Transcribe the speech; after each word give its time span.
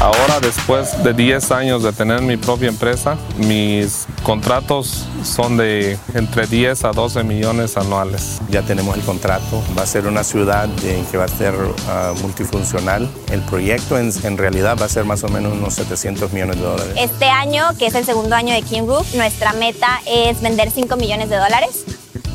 Ahora, 0.00 0.40
después 0.40 1.04
de 1.04 1.12
10 1.12 1.50
años 1.50 1.82
de 1.82 1.92
tener 1.92 2.22
mi 2.22 2.38
propia 2.38 2.68
empresa, 2.68 3.18
mis 3.36 4.06
contratos 4.22 5.06
son 5.22 5.58
de 5.58 5.98
entre 6.14 6.46
10 6.46 6.84
a 6.84 6.92
12 6.92 7.22
millones 7.22 7.76
anuales. 7.76 8.40
Ya 8.48 8.62
tenemos 8.62 8.96
el 8.96 9.02
contrato, 9.02 9.62
va 9.76 9.82
a 9.82 9.86
ser 9.86 10.06
una 10.06 10.24
ciudad 10.24 10.70
que 11.10 11.18
va 11.18 11.24
a 11.24 11.28
ser 11.28 11.54
ah, 11.86 12.14
multifuncional. 12.22 13.10
El 13.30 13.42
proyecto 13.42 13.98
en, 13.98 14.10
en, 14.24 14.38
realidad 14.38 14.78
va 14.80 14.86
a 14.86 14.88
ser 14.88 15.04
más 15.04 15.22
o 15.22 15.28
menos 15.28 15.52
unos 15.52 15.74
700 15.74 16.32
millones 16.32 16.56
de 16.56 16.62
dólares. 16.62 16.94
Este 16.96 17.26
año, 17.26 17.64
que 17.78 17.84
es 17.84 17.94
el 17.94 18.06
segundo 18.06 18.34
año 18.34 18.54
de 18.54 18.62
King 18.62 18.84
Group, 18.84 19.04
nuestra 19.16 19.52
meta 19.52 20.00
es 20.06 20.40
vender 20.40 20.70
5 20.70 20.96
millones 20.96 21.28
de 21.28 21.36
dólares 21.36 21.84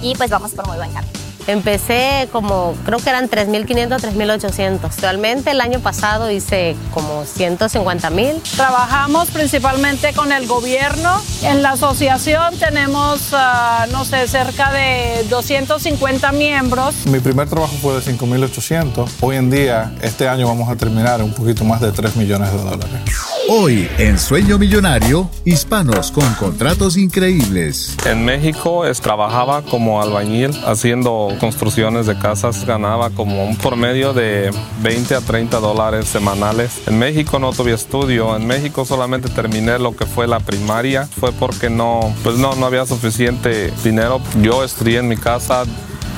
y 0.04 0.14
pues 0.14 0.30
vamos 0.30 0.52
por 0.52 0.68
muy 0.68 0.78
buen 0.78 0.92
camino. 0.92 1.25
Empecé 1.48 2.28
como, 2.32 2.76
creo 2.86 3.00
que 3.00 3.10
eran 3.10 3.30
3.500, 3.30 4.00
3.800. 4.00 4.80
Actualmente 4.84 5.52
el 5.52 5.62
año 5.62 5.80
pasado 5.80 6.32
hice 6.32 6.76
como 6.94 7.26
150 7.26 8.10
mil. 8.10 8.42
Trabajamos 8.56 9.30
principalmente 9.30 10.14
con 10.14 10.32
el 10.32 10.48
gobierno. 10.48 11.22
En 11.44 11.62
la 11.62 11.72
asociación 11.72 12.58
tenemos, 12.58 13.32
uh, 13.34 13.92
no 13.92 14.06
sé, 14.06 14.28
cerca 14.28 14.72
de 14.72 15.26
250 15.30 16.32
miembros. 16.32 17.06
Mi 17.06 17.20
primer 17.20 17.48
trabajo 17.48 17.74
fue 17.82 17.96
de 17.96 18.02
5.800. 18.02 19.10
Hoy 19.22 19.36
en 19.36 19.50
día, 19.50 19.94
este 20.02 20.28
año 20.28 20.48
vamos 20.48 20.70
a 20.70 20.76
terminar 20.76 21.22
un 21.22 21.34
poquito 21.34 21.64
más 21.64 21.82
de 21.82 21.92
3 21.92 22.16
millones 22.16 22.52
de 22.52 22.58
dólares. 22.58 23.35
Hoy 23.48 23.88
en 24.00 24.18
Sueño 24.18 24.58
Millonario, 24.58 25.30
hispanos 25.46 26.10
con 26.10 26.34
contratos 26.34 26.98
increíbles. 26.98 27.96
En 28.04 28.26
México 28.26 28.88
es, 28.88 29.02
trabajaba 29.02 29.62
como 29.62 30.02
albañil 30.02 30.50
haciendo 30.66 31.30
construcciones 31.40 32.08
de 32.08 32.18
casas, 32.18 32.66
ganaba 32.66 33.12
como 33.12 33.46
un 33.46 33.56
promedio 33.56 34.14
de 34.14 34.52
20 34.82 35.14
a 35.14 35.22
30 35.22 35.60
dólares 35.60 36.08
semanales. 36.08 36.88
En 36.88 36.98
México 36.98 37.38
no 37.38 37.52
tuve 37.52 37.74
estudio, 37.74 38.36
en 38.36 38.48
México 38.48 38.84
solamente 38.84 39.30
terminé 39.30 39.78
lo 39.78 39.96
que 39.96 40.08
fue 40.08 40.26
la 40.26 40.40
primaria, 40.40 41.06
fue 41.06 41.32
porque 41.32 41.70
no, 41.70 42.16
pues 42.24 42.38
no, 42.38 42.56
no 42.56 42.66
había 42.66 42.88
suficiente 42.88 43.72
dinero. 43.84 44.22
Yo 44.42 44.64
estudié 44.64 44.98
en 44.98 45.08
mi 45.08 45.18
casa 45.18 45.66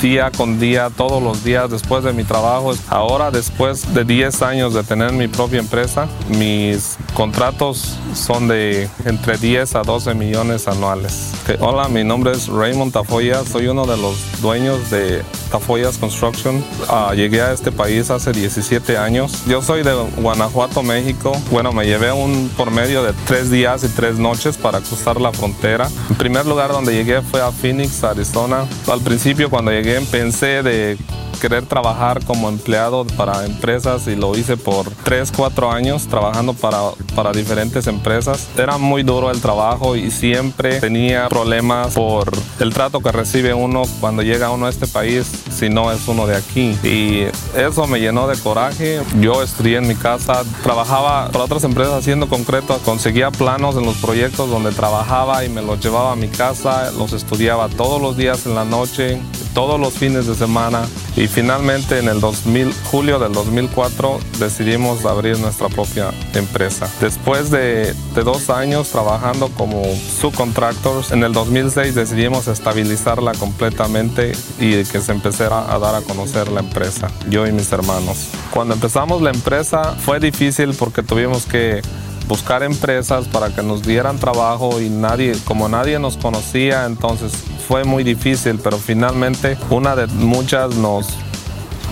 día 0.01 0.31
con 0.35 0.59
día, 0.59 0.89
todos 0.95 1.21
los 1.21 1.43
días 1.43 1.69
después 1.69 2.03
de 2.03 2.13
mi 2.13 2.23
trabajo. 2.23 2.73
Ahora, 2.87 3.31
después 3.31 3.93
de 3.93 4.03
10 4.03 4.41
años 4.41 4.73
de 4.73 4.83
tener 4.83 5.11
mi 5.13 5.27
propia 5.27 5.59
empresa, 5.59 6.07
mis 6.29 6.97
contratos 7.13 7.97
son 8.13 8.47
de 8.47 8.89
entre 9.05 9.37
10 9.37 9.75
a 9.75 9.81
12 9.81 10.13
millones 10.13 10.67
anuales. 10.67 11.33
hola, 11.59 11.87
mi 11.87 12.03
nombre 12.03 12.31
es 12.31 12.47
Raymond 12.47 12.93
Tafoya, 12.93 13.43
soy 13.45 13.67
uno 13.67 13.85
de 13.85 13.97
los 13.97 14.41
dueños 14.41 14.89
de 14.91 15.23
Tafoyas 15.51 15.97
Construction. 15.97 16.63
Ah, 16.89 17.13
llegué 17.15 17.41
a 17.41 17.53
este 17.53 17.71
país 17.71 18.09
hace 18.09 18.31
17 18.31 18.97
años. 18.97 19.43
Yo 19.47 19.61
soy 19.61 19.83
de 19.83 19.93
Guanajuato, 20.17 20.83
México. 20.83 21.31
Bueno, 21.51 21.71
me 21.71 21.85
llevé 21.85 22.11
un 22.11 22.49
por 22.55 22.71
medio 22.71 23.03
de 23.03 23.13
tres 23.25 23.49
días 23.49 23.83
y 23.83 23.87
tres 23.87 24.17
noches 24.17 24.57
para 24.57 24.79
cruzar 24.79 25.19
la 25.19 25.31
frontera. 25.31 25.87
El 26.09 26.15
primer 26.17 26.45
lugar 26.45 26.71
donde 26.71 26.93
llegué 26.93 27.21
fue 27.21 27.41
a 27.41 27.51
Phoenix, 27.51 28.03
Arizona. 28.03 28.65
Al 28.91 29.01
principio 29.01 29.49
cuando 29.49 29.71
llegué 29.71 29.86
pensé 30.11 30.63
de 30.63 30.97
querer 31.37 31.65
trabajar 31.65 32.23
como 32.25 32.49
empleado 32.49 33.05
para 33.15 33.45
empresas 33.45 34.07
y 34.07 34.15
lo 34.15 34.35
hice 34.35 34.57
por 34.57 34.89
3, 35.03 35.31
4 35.35 35.71
años 35.71 36.07
trabajando 36.07 36.53
para, 36.53 36.79
para 37.15 37.31
diferentes 37.31 37.87
empresas. 37.87 38.47
Era 38.57 38.77
muy 38.77 39.03
duro 39.03 39.31
el 39.31 39.39
trabajo 39.39 39.95
y 39.95 40.11
siempre 40.11 40.79
tenía 40.79 41.29
problemas 41.29 41.93
por 41.93 42.31
el 42.59 42.73
trato 42.73 42.99
que 43.01 43.11
recibe 43.11 43.53
uno 43.53 43.83
cuando 43.99 44.23
llega 44.23 44.49
uno 44.49 44.65
a 44.65 44.69
este 44.69 44.87
país 44.87 45.27
si 45.51 45.69
no 45.69 45.91
es 45.91 46.07
uno 46.07 46.27
de 46.27 46.35
aquí. 46.35 46.77
Y 46.83 47.27
eso 47.55 47.87
me 47.87 47.99
llenó 47.99 48.27
de 48.27 48.37
coraje. 48.39 49.01
Yo 49.19 49.43
estudié 49.43 49.77
en 49.77 49.87
mi 49.87 49.95
casa, 49.95 50.43
trabajaba 50.63 51.29
para 51.29 51.45
otras 51.45 51.63
empresas 51.63 51.93
haciendo 51.93 52.27
concreto, 52.27 52.79
conseguía 52.83 53.31
planos 53.31 53.75
en 53.75 53.85
los 53.85 53.97
proyectos 53.97 54.49
donde 54.49 54.71
trabajaba 54.71 55.45
y 55.45 55.49
me 55.49 55.61
los 55.61 55.79
llevaba 55.79 56.13
a 56.13 56.15
mi 56.15 56.27
casa, 56.27 56.91
los 56.91 57.13
estudiaba 57.13 57.69
todos 57.69 58.01
los 58.01 58.17
días 58.17 58.45
en 58.45 58.55
la 58.55 58.65
noche, 58.65 59.19
todos 59.53 59.76
los 59.77 59.93
fines 59.93 60.27
de 60.27 60.35
semana 60.35 60.87
y 61.15 61.27
finalmente 61.27 61.99
en 61.99 62.07
el 62.07 62.19
2000, 62.19 62.73
julio 62.91 63.19
del 63.19 63.33
2004 63.33 64.19
decidimos 64.39 65.05
abrir 65.05 65.39
nuestra 65.39 65.69
propia 65.69 66.11
empresa. 66.33 66.89
Después 67.01 67.51
de, 67.51 67.93
de 68.15 68.23
dos 68.23 68.49
años 68.49 68.89
trabajando 68.89 69.49
como 69.49 69.83
subcontractors, 70.21 71.11
en 71.11 71.23
el 71.23 71.33
2006 71.33 71.95
decidimos 71.95 72.47
estabilizarla 72.47 73.33
completamente 73.33 74.33
y 74.59 74.83
que 74.83 75.01
se 75.01 75.11
empezara 75.11 75.73
a 75.73 75.79
dar 75.79 75.95
a 75.95 76.01
conocer 76.01 76.49
la 76.49 76.59
empresa, 76.59 77.09
yo 77.29 77.47
y 77.47 77.51
mis 77.51 77.71
hermanos. 77.71 78.27
Cuando 78.51 78.73
empezamos 78.73 79.21
la 79.21 79.31
empresa 79.31 79.95
fue 79.95 80.19
difícil 80.19 80.73
porque 80.73 81.03
tuvimos 81.03 81.45
que 81.45 81.81
buscar 82.27 82.63
empresas 82.63 83.27
para 83.27 83.49
que 83.49 83.63
nos 83.63 83.83
dieran 83.83 84.17
trabajo 84.17 84.81
y 84.81 84.89
nadie, 84.89 85.33
como 85.45 85.69
nadie 85.69 85.99
nos 85.99 86.17
conocía, 86.17 86.85
entonces 86.85 87.31
fue 87.67 87.83
muy 87.83 88.03
difícil, 88.03 88.59
pero 88.63 88.77
finalmente 88.77 89.57
una 89.69 89.95
de 89.95 90.07
muchas 90.07 90.75
nos 90.75 91.07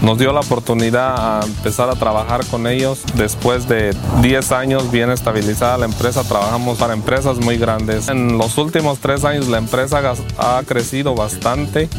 nos 0.01 0.17
dio 0.17 0.33
la 0.33 0.41
oportunidad 0.41 1.15
a 1.17 1.45
empezar 1.45 1.89
a 1.89 1.95
trabajar 1.95 2.45
con 2.47 2.67
ellos. 2.67 3.03
Después 3.15 3.67
de 3.67 3.95
10 4.21 4.51
años 4.51 4.91
bien 4.91 5.09
estabilizada 5.09 5.77
la 5.77 5.85
empresa, 5.85 6.23
trabajamos 6.23 6.77
para 6.77 6.93
empresas 6.93 7.37
muy 7.39 7.57
grandes. 7.57 8.09
En 8.09 8.37
los 8.37 8.57
últimos 8.57 8.99
tres 8.99 9.23
años 9.23 9.47
la 9.47 9.57
empresa 9.57 10.13
ha 10.37 10.63
crecido 10.63 11.15
bastante, 11.15 11.89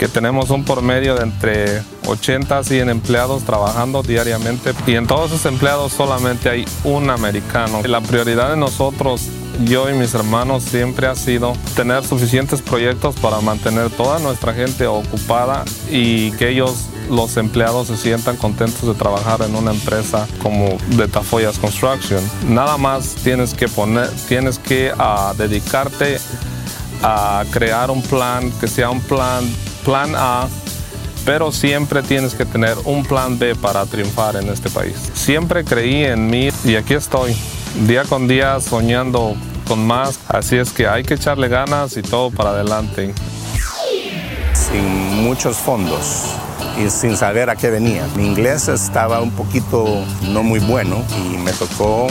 que 0.00 0.08
tenemos 0.08 0.48
un 0.48 0.64
por 0.64 0.80
medio 0.80 1.14
de 1.14 1.24
entre 1.24 1.82
80 2.06 2.56
a 2.56 2.64
100 2.64 2.88
empleados 2.88 3.42
trabajando 3.42 4.02
diariamente 4.02 4.72
y 4.86 4.94
en 4.94 5.06
todos 5.06 5.30
esos 5.30 5.44
empleados 5.44 5.92
solamente 5.92 6.48
hay 6.48 6.64
un 6.84 7.10
americano. 7.10 7.82
La 7.84 8.00
prioridad 8.00 8.48
de 8.48 8.56
nosotros 8.56 9.28
yo 9.66 9.90
y 9.90 9.92
mis 9.92 10.14
hermanos 10.14 10.62
siempre 10.62 11.06
ha 11.06 11.14
sido 11.14 11.52
tener 11.76 12.02
suficientes 12.02 12.62
proyectos 12.62 13.14
para 13.16 13.42
mantener 13.42 13.90
toda 13.90 14.18
nuestra 14.20 14.54
gente 14.54 14.86
ocupada 14.86 15.66
y 15.90 16.30
que 16.32 16.48
ellos 16.48 16.86
los 17.10 17.36
empleados 17.36 17.88
se 17.88 17.98
sientan 17.98 18.38
contentos 18.38 18.88
de 18.88 18.94
trabajar 18.94 19.42
en 19.42 19.54
una 19.54 19.70
empresa 19.70 20.26
como 20.42 20.78
de 20.96 21.08
Tafoyas 21.08 21.58
Construction. 21.58 22.22
Nada 22.48 22.78
más 22.78 23.16
tienes 23.16 23.52
que 23.52 23.68
poner, 23.68 24.08
tienes 24.28 24.58
que 24.58 24.92
uh, 24.94 25.36
dedicarte 25.36 26.18
a 27.02 27.44
crear 27.50 27.90
un 27.90 28.02
plan 28.02 28.50
que 28.60 28.68
sea 28.68 28.90
un 28.90 29.00
plan, 29.00 29.44
plan 29.84 30.12
A, 30.16 30.48
pero 31.24 31.52
siempre 31.52 32.02
tienes 32.02 32.34
que 32.34 32.44
tener 32.44 32.76
un 32.84 33.04
plan 33.04 33.38
B 33.38 33.54
para 33.54 33.86
triunfar 33.86 34.36
en 34.36 34.48
este 34.48 34.70
país. 34.70 34.94
Siempre 35.14 35.64
creí 35.64 36.04
en 36.04 36.28
mí 36.28 36.50
y 36.64 36.76
aquí 36.76 36.94
estoy, 36.94 37.36
día 37.86 38.04
con 38.04 38.28
día 38.28 38.60
soñando 38.60 39.34
con 39.66 39.86
más, 39.86 40.18
así 40.28 40.56
es 40.56 40.70
que 40.70 40.88
hay 40.88 41.02
que 41.02 41.14
echarle 41.14 41.48
ganas 41.48 41.96
y 41.96 42.02
todo 42.02 42.30
para 42.30 42.50
adelante. 42.50 43.14
Sin 44.54 45.22
muchos 45.22 45.56
fondos, 45.56 46.34
y 46.78 46.90
sin 46.90 47.16
saber 47.16 47.50
a 47.50 47.56
qué 47.56 47.70
venía. 47.70 48.06
Mi 48.16 48.26
inglés 48.26 48.68
estaba 48.68 49.20
un 49.20 49.30
poquito 49.30 50.04
no 50.28 50.42
muy 50.42 50.60
bueno 50.60 51.02
y 51.16 51.36
me 51.36 51.52
tocó 51.52 52.06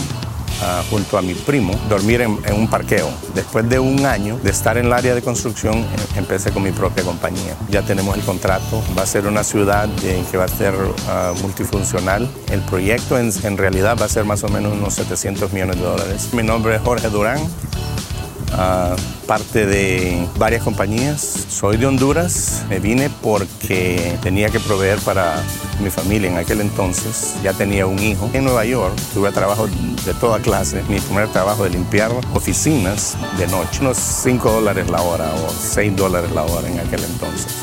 Junto 0.89 1.17
a 1.17 1.21
mi 1.21 1.33
primo, 1.33 1.73
dormir 1.89 2.21
en, 2.21 2.37
en, 2.45 2.53
un 2.53 2.69
parqueo. 2.69 3.09
Después 3.33 3.67
de 3.69 3.79
un 3.79 4.05
año 4.05 4.37
de 4.43 4.49
estar 4.49 4.77
en 4.77 4.87
el 4.87 4.93
área 4.93 5.15
de 5.15 5.21
construcción, 5.21 5.75
em, 5.75 5.85
empecé 6.17 6.51
con 6.51 6.63
mi 6.63 6.71
propia 6.71 7.03
compañía. 7.03 7.55
Ya 7.69 7.81
tenemos 7.81 8.17
el 8.17 8.23
contrato, 8.23 8.83
va 8.97 9.03
a 9.03 9.05
ser 9.05 9.27
una 9.27 9.43
ciudad 9.43 9.89
en 10.03 10.25
que 10.25 10.37
va 10.37 10.45
a 10.45 10.47
ser 10.47 10.73
uh, 10.75 11.41
multifuncional. 11.41 12.29
El 12.51 12.61
proyecto 12.61 13.17
en, 13.17 13.31
en, 13.43 13.57
realidad 13.57 13.97
va 13.99 14.05
a 14.05 14.09
ser 14.09 14.25
más 14.25 14.43
o 14.43 14.49
menos 14.49 14.73
unos 14.73 14.93
700 14.95 15.53
millones 15.53 15.77
de 15.77 15.83
dólares. 15.83 16.29
Mi 16.33 16.43
nombre 16.43 16.75
es 16.75 16.81
Jorge 16.81 17.09
Durán. 17.09 17.39
Uh, 17.41 19.18
parte 19.29 19.67
de 19.67 20.27
varias 20.39 20.63
compañías. 20.63 21.45
Soy 21.49 21.77
de 21.77 21.85
Honduras, 21.85 22.63
me 22.67 22.79
vine 22.79 23.11
porque 23.21 24.17
tenía 24.23 24.49
que 24.49 24.59
proveer 24.59 24.97
para 25.01 25.43
mi 25.79 25.91
familia 25.91 26.31
en 26.31 26.37
aquel 26.37 26.61
entonces. 26.61 27.35
Ya 27.43 27.53
tenía 27.53 27.85
un 27.85 27.99
hijo. 27.99 28.27
En 28.33 28.45
Nueva 28.45 28.65
York 28.65 28.95
tuve 29.13 29.31
trabajo 29.31 29.67
de 29.67 30.13
toda 30.15 30.39
clase. 30.39 30.81
Mi 30.89 30.99
primer 30.99 31.27
trabajo 31.27 31.63
de 31.63 31.69
limpiar 31.69 32.09
oficinas 32.33 33.15
de 33.37 33.45
noche, 33.45 33.81
unos 33.81 33.97
5 33.97 34.51
dólares 34.51 34.89
la 34.89 35.03
hora 35.03 35.31
o 35.31 35.49
6 35.51 35.95
dólares 35.95 36.31
la 36.31 36.41
hora 36.41 36.67
en 36.67 36.79
aquel 36.79 37.03
entonces. 37.03 37.53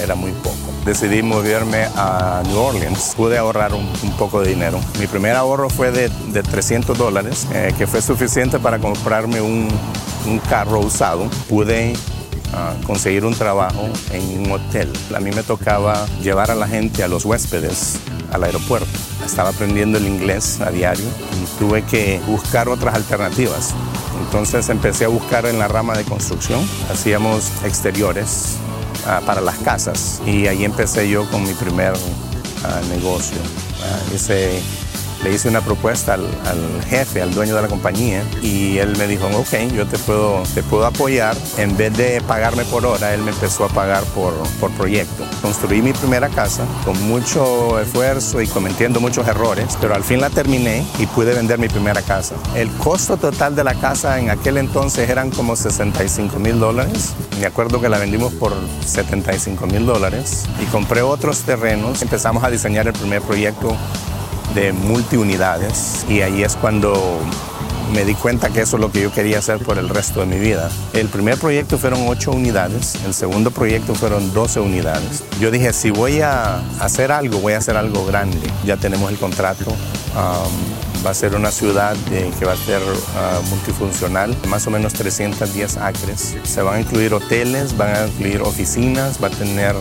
Era, 0.00 0.14
muy 0.14 0.30
poco. 0.30 0.56
Decidí 0.84 1.24
moverme 1.24 1.88
a 1.96 2.40
New 2.46 2.56
Orleans. 2.56 3.14
Pude 3.16 3.36
ahorrar 3.36 3.74
un, 3.74 3.84
un 4.04 4.16
poco 4.16 4.42
de 4.42 4.50
dinero. 4.50 4.78
Mi 5.00 5.08
primer 5.08 5.34
ahorro 5.34 5.70
fue 5.70 5.90
de, 5.90 6.08
de 6.28 6.44
300 6.44 6.96
dólares, 6.96 7.48
eh, 7.52 7.74
que 7.76 7.88
fue 7.88 8.00
suficiente 8.00 8.60
para 8.60 8.78
comprarme 8.78 9.40
un, 9.40 9.68
un 10.26 10.38
carro 10.38 10.80
usado. 10.80 11.28
Pude 11.48 11.94
ah, 12.52 12.74
conseguir 12.86 13.24
un 13.24 13.34
trabajo 13.34 13.88
en 14.12 14.40
un 14.40 14.52
hotel. 14.52 14.92
A 15.14 15.20
mí 15.20 15.30
me 15.30 15.42
tocaba 15.42 16.06
llevar 16.22 16.50
a 16.50 16.54
la 16.54 16.66
gente, 16.66 17.02
a 17.02 17.08
los 17.08 17.24
huéspedes, 17.24 17.98
al 18.32 18.44
aeropuerto. 18.44 18.88
Estaba 19.24 19.50
aprendiendo 19.50 19.98
el 19.98 20.06
inglés 20.06 20.60
a 20.60 20.70
diario 20.70 21.04
y 21.04 21.58
tuve 21.58 21.82
que 21.82 22.20
buscar 22.26 22.68
otras 22.68 22.94
alternativas. 22.94 23.74
Entonces 24.24 24.68
empecé 24.68 25.04
a 25.04 25.08
buscar 25.08 25.46
en 25.46 25.58
la 25.58 25.68
rama 25.68 25.96
de 25.96 26.04
construcción. 26.04 26.60
Hacíamos 26.90 27.50
exteriores 27.64 28.56
ah, 29.06 29.20
para 29.24 29.40
las 29.40 29.56
casas 29.58 30.20
y 30.26 30.46
ahí 30.46 30.64
empecé 30.64 31.08
yo 31.08 31.28
con 31.30 31.42
mi 31.44 31.54
primer 31.54 31.94
ah, 32.64 32.80
negocio. 32.88 33.38
Hice 34.14 34.60
le 35.26 35.34
hice 35.34 35.48
una 35.48 35.60
propuesta 35.60 36.14
al, 36.14 36.24
al, 36.46 36.84
jefe, 36.84 37.20
al 37.20 37.34
dueño 37.34 37.56
de 37.56 37.62
la 37.62 37.68
compañía, 37.68 38.22
y 38.42 38.78
él 38.78 38.96
me 38.96 39.08
dijo, 39.08 39.26
ok, 39.26 39.72
yo 39.74 39.84
te 39.86 39.98
puedo, 39.98 40.42
te 40.54 40.62
puedo 40.62 40.86
apoyar. 40.86 41.36
En 41.58 41.76
vez 41.76 41.96
de 41.96 42.20
pagarme 42.20 42.64
por 42.64 42.86
hora, 42.86 43.12
él 43.12 43.22
me 43.22 43.32
empezó 43.32 43.64
a 43.64 43.68
pagar 43.68 44.04
por, 44.14 44.34
por 44.60 44.70
proyecto. 44.72 45.24
Construí 45.42 45.82
mi 45.82 45.92
primera 45.92 46.28
casa 46.28 46.64
con 46.84 47.00
mucho 47.08 47.80
esfuerzo 47.80 48.40
y 48.40 48.46
cometiendo 48.46 49.00
muchos 49.00 49.26
errores, 49.26 49.76
pero 49.80 49.96
al 49.96 50.04
fin 50.04 50.20
la 50.20 50.30
terminé 50.30 50.86
y 50.98 51.06
pude 51.06 51.34
vender 51.34 51.58
mi 51.58 51.68
primera 51.68 52.02
casa. 52.02 52.36
El 52.54 52.70
costo 52.70 53.16
total 53.16 53.56
de 53.56 53.64
la 53.64 53.74
casa 53.74 54.20
en 54.20 54.30
aquel 54.30 54.58
entonces 54.58 55.10
eran 55.10 55.30
como 55.30 55.56
65 55.56 56.38
mil 56.38 56.60
dólares. 56.60 57.14
Me 57.40 57.46
acuerdo 57.46 57.80
que 57.80 57.88
la 57.88 57.98
vendimos 57.98 58.32
por 58.34 58.52
75 58.84 59.66
mil 59.66 59.86
dólares 59.86 60.44
y 60.62 60.66
compré 60.66 61.02
otros 61.02 61.40
terrenos. 61.40 62.00
Empezamos 62.02 62.44
a 62.44 62.50
diseñar 62.50 62.86
el 62.86 62.92
primer 62.92 63.22
proyecto 63.22 63.76
de 64.54 64.72
multiunidades 64.72 66.06
y 66.08 66.22
ahí 66.22 66.42
es 66.42 66.56
cuando 66.56 67.20
me 67.92 68.04
di 68.04 68.14
cuenta 68.14 68.50
que 68.50 68.60
eso 68.60 68.76
es 68.76 68.80
lo 68.80 68.90
que 68.90 69.02
yo 69.02 69.12
quería 69.12 69.38
hacer 69.38 69.58
por 69.58 69.78
el 69.78 69.88
resto 69.88 70.20
de 70.20 70.26
mi 70.26 70.38
vida. 70.38 70.70
El 70.92 71.08
primer 71.08 71.38
proyecto 71.38 71.78
fueron 71.78 72.06
8 72.06 72.32
unidades, 72.32 72.96
el 73.04 73.14
segundo 73.14 73.50
proyecto 73.50 73.94
fueron 73.94 74.32
12 74.32 74.60
unidades. 74.60 75.24
Yo 75.40 75.50
dije, 75.50 75.72
si 75.72 75.90
voy 75.90 76.20
a 76.20 76.58
hacer 76.80 77.12
algo, 77.12 77.38
voy 77.38 77.54
a 77.54 77.58
hacer 77.58 77.76
algo 77.76 78.04
grande. 78.04 78.50
Ya 78.64 78.76
tenemos 78.76 79.10
el 79.10 79.18
contrato. 79.18 79.70
Um, 79.70 81.04
va 81.06 81.10
a 81.10 81.14
ser 81.14 81.36
una 81.36 81.50
ciudad 81.50 81.94
que 82.10 82.44
va 82.44 82.52
a 82.52 82.56
ser 82.56 82.82
uh, 82.82 83.48
multifuncional, 83.48 84.36
más 84.48 84.66
o 84.66 84.70
menos 84.70 84.92
310 84.94 85.76
acres. 85.76 86.36
Se 86.42 86.62
van 86.62 86.76
a 86.76 86.80
incluir 86.80 87.14
hoteles, 87.14 87.76
van 87.76 87.94
a 87.94 88.06
incluir 88.08 88.42
oficinas, 88.42 89.22
va 89.22 89.28
a 89.28 89.30
tener 89.30 89.76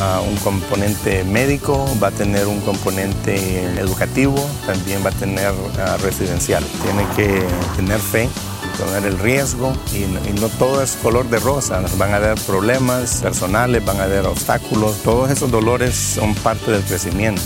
Un 0.00 0.36
componente 0.36 1.24
médico, 1.24 1.84
va 2.00 2.08
a 2.08 2.10
tener 2.12 2.46
un 2.46 2.60
componente 2.60 3.64
educativo, 3.80 4.36
también 4.64 5.04
va 5.04 5.10
a 5.10 5.12
tener 5.12 5.50
uh, 5.50 6.02
residencial. 6.02 6.64
Tiene 6.84 7.04
que 7.16 7.44
tener 7.74 7.98
fe, 7.98 8.28
tomar 8.78 9.04
el 9.04 9.18
riesgo 9.18 9.72
y, 9.92 10.04
y, 10.04 10.32
no 10.40 10.48
todo 10.50 10.82
es 10.82 10.92
color 11.02 11.28
de 11.30 11.40
rosa. 11.40 11.82
Van 11.96 12.12
a 12.12 12.16
haber 12.16 12.38
problemas 12.42 13.16
personales, 13.22 13.84
van 13.84 14.00
a 14.00 14.04
haber 14.04 14.24
obstáculos. 14.26 15.02
Todos 15.02 15.30
esos 15.30 15.50
dolores 15.50 15.96
son 15.96 16.32
parte 16.36 16.70
del 16.70 16.82
crecimiento. 16.82 17.42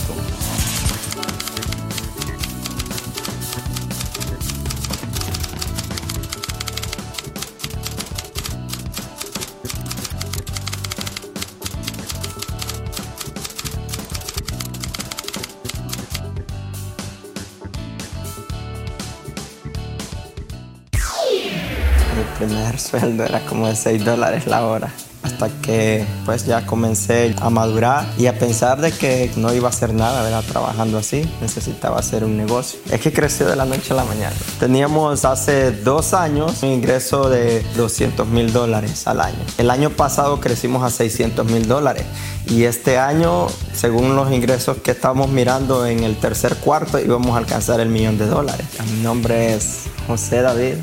Era 22.97 23.41
como 23.47 23.69
de 23.69 23.77
6 23.77 24.05
dólares 24.05 24.47
la 24.47 24.67
hora. 24.67 24.93
Hasta 25.23 25.49
que 25.61 26.05
pues 26.25 26.47
ya 26.47 26.67
comencé 26.67 27.37
a 27.41 27.49
madurar 27.49 28.05
y 28.19 28.27
a 28.27 28.37
pensar 28.37 28.81
de 28.81 28.91
que 28.91 29.31
no 29.37 29.55
iba 29.55 29.69
a 29.69 29.71
hacer 29.71 29.95
nada, 29.95 30.21
¿verdad? 30.25 30.43
Trabajando 30.43 30.99
así, 30.99 31.23
necesitaba 31.41 32.01
hacer 32.01 32.25
un 32.25 32.37
negocio. 32.37 32.81
Es 32.91 33.01
que 33.01 33.13
creció 33.13 33.47
de 33.47 33.55
la 33.55 33.65
noche 33.65 33.93
a 33.93 33.97
la 33.97 34.05
mañana. 34.05 34.35
Teníamos 34.59 35.25
hace 35.25 35.71
dos 35.71 36.13
años 36.13 36.65
un 36.65 36.71
ingreso 36.71 37.31
de 37.31 37.65
200 37.77 38.27
mil 38.27 38.53
dólares 38.53 39.07
al 39.07 39.21
año. 39.21 39.39
El 39.59 39.71
año 39.71 39.91
pasado 39.91 40.41
crecimos 40.41 40.83
a 40.83 40.91
600 40.91 41.47
mil 41.47 41.69
dólares 41.69 42.05
y 42.49 42.65
este 42.65 42.99
año, 42.99 43.47
según 43.73 44.17
los 44.17 44.33
ingresos 44.33 44.79
que 44.79 44.91
estamos 44.91 45.31
mirando 45.31 45.87
en 45.87 46.03
el 46.03 46.17
tercer 46.17 46.57
cuarto, 46.57 46.99
íbamos 46.99 47.37
a 47.37 47.39
alcanzar 47.39 47.79
el 47.79 47.91
millón 47.91 48.19
de 48.19 48.27
dólares. 48.27 48.67
Mi 48.93 49.03
nombre 49.03 49.55
es 49.55 49.85
José 50.09 50.43
David 50.43 50.75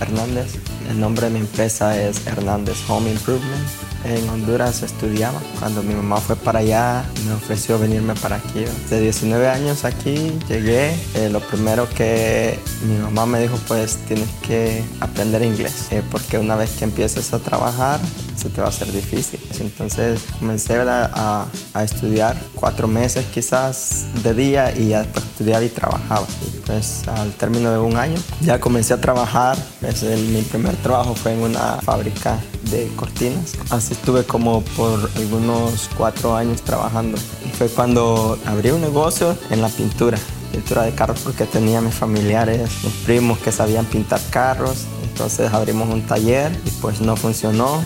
Hernández. 0.00 0.69
El 0.90 0.98
nombre 0.98 1.26
de 1.26 1.34
mi 1.34 1.38
empresa 1.38 1.96
es 2.02 2.26
Hernández 2.26 2.76
Home 2.88 3.12
Improvement. 3.12 3.89
En 4.04 4.28
Honduras 4.28 4.82
estudiaba. 4.82 5.40
Cuando 5.58 5.82
mi 5.82 5.94
mamá 5.94 6.18
fue 6.18 6.36
para 6.36 6.60
allá, 6.60 7.04
me 7.26 7.32
ofreció 7.32 7.78
venirme 7.78 8.14
para 8.14 8.36
aquí. 8.36 8.64
De 8.88 9.00
19 9.00 9.48
años 9.48 9.84
aquí 9.84 10.32
llegué. 10.48 10.94
Eh, 11.14 11.28
lo 11.30 11.40
primero 11.40 11.88
que 11.88 12.58
mi 12.86 12.96
mamá 12.98 13.26
me 13.26 13.40
dijo, 13.40 13.58
pues 13.68 13.98
tienes 14.08 14.28
que 14.46 14.82
aprender 15.00 15.42
inglés. 15.42 15.88
Eh, 15.90 16.02
porque 16.10 16.38
una 16.38 16.56
vez 16.56 16.70
que 16.78 16.84
empieces 16.84 17.32
a 17.34 17.38
trabajar, 17.40 18.00
se 18.36 18.48
te 18.48 18.60
va 18.60 18.68
a 18.68 18.70
hacer 18.70 18.90
difícil. 18.90 19.38
Entonces 19.60 20.20
comencé 20.38 20.80
a, 20.80 21.46
estudiar 21.82 22.36
cuatro 22.54 22.88
meses 22.88 23.26
quizás 23.26 24.06
de 24.22 24.34
día 24.34 24.74
y 24.76 24.88
ya 24.88 25.02
estudiar 25.02 25.62
y 25.62 25.68
trabajaba. 25.68 26.26
Y 26.46 26.58
pues 26.60 27.06
al 27.08 27.32
término 27.32 27.70
de 27.70 27.78
un 27.78 27.96
año 27.96 28.18
ya 28.40 28.58
comencé 28.58 28.94
a 28.94 29.00
trabajar. 29.00 29.58
Pues, 29.80 30.02
mi 30.02 30.42
primer 30.42 30.74
trabajo 30.76 31.14
fue 31.14 31.34
en 31.34 31.40
una 31.40 31.78
fábrica 31.82 32.38
de 32.70 32.88
cortinas. 32.96 33.54
Así 33.70 33.92
estuve 33.92 34.24
como 34.24 34.62
por 34.62 35.10
algunos 35.16 35.90
cuatro 35.96 36.36
años 36.36 36.62
trabajando. 36.62 37.18
Fue 37.58 37.68
cuando 37.68 38.38
abrí 38.46 38.70
un 38.70 38.80
negocio 38.80 39.36
en 39.50 39.62
la 39.62 39.68
pintura 39.68 40.18
pintura 40.50 40.82
de 40.82 40.92
carros 40.92 41.20
porque 41.20 41.46
tenía 41.46 41.80
mis 41.80 41.94
familiares, 41.94 42.70
mis 42.82 42.92
primos 43.04 43.38
que 43.38 43.52
sabían 43.52 43.86
pintar 43.86 44.20
carros. 44.30 44.86
Entonces 45.04 45.52
abrimos 45.52 45.88
un 45.88 46.02
taller 46.02 46.52
y 46.64 46.70
pues 46.80 47.00
no 47.00 47.16
funcionó. 47.16 47.84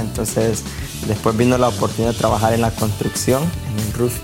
Entonces 0.00 0.62
después 1.06 1.36
vino 1.36 1.58
la 1.58 1.68
oportunidad 1.68 2.12
de 2.12 2.18
trabajar 2.18 2.52
en 2.52 2.60
la 2.60 2.70
construcción, 2.70 3.42
en 3.72 3.86
el 3.86 3.92
roof. 3.94 4.14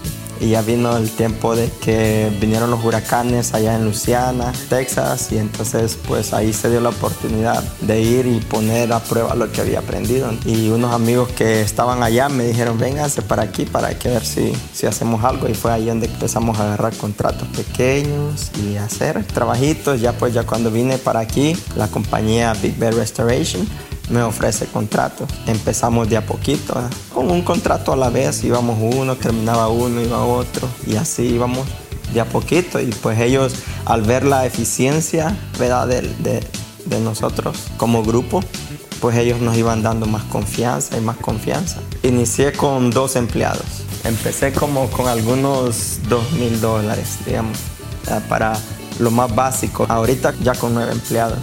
Y 0.41 0.51
ya 0.51 0.63
vino 0.63 0.97
el 0.97 1.11
tiempo 1.11 1.57
de 1.57 1.71
que 1.81 2.31
vinieron 2.41 2.71
los 2.71 2.85
huracanes 2.85 3.55
allá 3.55 3.75
en 3.75 3.85
Luciana, 3.85 4.53
Texas, 4.69 5.33
y 5.33 5.39
entonces 5.39 5.99
pues 6.07 6.33
ahí 6.33 6.53
se 6.53 6.71
dio 6.71 6.81
la 6.81 6.91
oportunidad 6.91 7.63
de 7.81 8.01
ir 8.01 8.27
y 8.27 8.41
poner 8.41 8.93
a 8.93 9.01
prueba 9.01 9.35
lo 9.35 9.51
que 9.51 9.61
había 9.61 9.81
aprendido. 9.81 10.31
Y 10.45 10.71
unos 10.71 10.93
amigos 10.93 11.29
que 11.31 11.61
estaban 11.61 12.03
allá 12.03 12.29
me 12.29 12.45
dijeron, 12.45 12.79
vénganse 12.79 13.23
para 13.23 13.43
aquí 13.43 13.65
para 13.65 13.99
que 13.99 14.09
ver 14.09 14.25
si, 14.25 14.53
si 14.73 14.87
hacemos 14.87 15.25
algo. 15.25 15.49
Y 15.49 15.55
fue 15.55 15.73
ahí 15.73 15.87
donde 15.87 16.07
empezamos 16.07 16.59
a 16.59 16.65
agarrar 16.65 16.97
contratos 16.97 17.49
pequeños 17.49 18.51
y 18.63 18.77
hacer 18.77 19.25
trabajitos. 19.25 20.01
Ya 20.01 20.13
pues 20.13 20.35
ya 20.35 20.45
cuando 20.45 20.71
vine 20.71 20.99
para 20.99 21.21
aquí, 21.21 21.57
la 21.77 21.89
compañía 21.89 22.55
Big 22.55 22.77
Bear 22.79 22.95
Restoration 22.95 23.67
me 24.11 24.23
ofrece 24.23 24.67
contratos. 24.67 25.29
Empezamos 25.47 26.09
de 26.09 26.17
a 26.17 26.27
poquito, 26.27 26.75
¿eh? 26.75 26.95
con 27.13 27.31
un 27.31 27.43
contrato 27.43 27.93
a 27.93 27.97
la 27.97 28.11
vez, 28.11 28.43
íbamos 28.45 28.79
uno, 28.81 29.17
terminaba 29.17 29.69
uno, 29.69 30.01
iba 30.01 30.25
otro, 30.25 30.69
y 30.87 30.97
así 30.97 31.25
íbamos 31.25 31.67
de 32.13 32.21
a 32.21 32.25
poquito. 32.25 32.81
Y 32.81 32.87
pues 32.87 33.21
ellos, 33.21 33.55
al 33.85 34.03
ver 34.03 34.25
la 34.25 34.47
eficiencia 34.47 35.37
¿verdad? 35.59 35.87
De, 35.87 36.03
de, 36.03 36.41
de 36.87 37.01
nosotros 37.01 37.57
como 37.77 38.03
grupo, 38.03 38.43
pues 39.01 39.17
ellos 39.17 39.41
nos 39.41 39.57
iban 39.57 39.83
dando 39.83 40.07
más 40.07 40.25
confianza 40.25 40.97
y 40.97 41.01
más 41.01 41.17
confianza. 41.19 41.81
Inicié 42.03 42.53
con 42.53 42.91
dos 42.91 43.17
empleados. 43.17 43.85
Empecé 44.05 44.53
como 44.53 44.89
con 44.91 45.09
algunos 45.09 46.01
dos 46.09 46.31
mil 46.33 46.61
dólares, 46.61 47.19
digamos, 47.27 47.59
para 48.29 48.59
lo 48.99 49.11
más 49.11 49.35
básico. 49.35 49.87
Ahorita 49.89 50.35
ya 50.43 50.55
con 50.55 50.75
nueve 50.75 50.93
empleados 50.93 51.39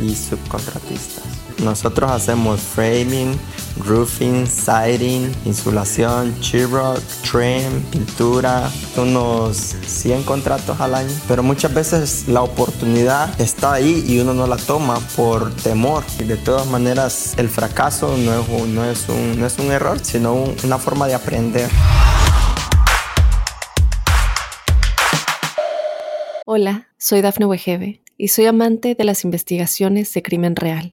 y 0.00 0.14
subcontratistas. 0.14 1.31
Nosotros 1.62 2.10
hacemos 2.10 2.60
framing, 2.60 3.38
roofing, 3.84 4.46
siding, 4.46 5.32
insulación, 5.44 6.34
sheetrock, 6.40 6.98
trim, 7.22 7.82
pintura, 7.90 8.68
unos 8.96 9.76
100 9.86 10.24
contratos 10.24 10.80
al 10.80 10.96
año. 10.96 11.10
Pero 11.28 11.44
muchas 11.44 11.72
veces 11.72 12.26
la 12.26 12.42
oportunidad 12.42 13.40
está 13.40 13.74
ahí 13.74 14.04
y 14.08 14.18
uno 14.18 14.34
no 14.34 14.48
la 14.48 14.56
toma 14.56 14.98
por 15.14 15.54
temor. 15.54 16.02
Y 16.18 16.24
de 16.24 16.36
todas 16.36 16.66
maneras, 16.66 17.34
el 17.36 17.48
fracaso 17.48 18.16
no 18.16 18.84
es 18.84 19.08
un, 19.08 19.70
error, 19.70 20.00
sino 20.00 20.44
una 20.64 20.78
forma 20.78 21.06
de 21.06 21.14
aprender. 21.14 21.70
Hola, 26.44 26.88
soy 26.98 27.22
Dafne 27.22 27.46
Wegebe 27.46 28.02
y 28.18 28.28
soy 28.28 28.46
amante 28.46 28.96
de 28.96 29.04
las 29.04 29.22
investigaciones 29.22 30.12
de 30.12 30.22
crimen 30.22 30.56
real. 30.56 30.92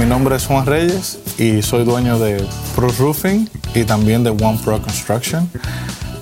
Mi 0.00 0.06
nombre 0.06 0.36
es 0.36 0.46
Juan 0.46 0.64
Reyes 0.64 1.18
y 1.36 1.60
soy 1.60 1.84
dueño 1.84 2.18
de 2.18 2.42
Pro 2.74 2.88
Roofing 2.88 3.46
y 3.74 3.84
también 3.84 4.24
de 4.24 4.30
One 4.30 4.58
Pro 4.64 4.80
Construction. 4.80 5.46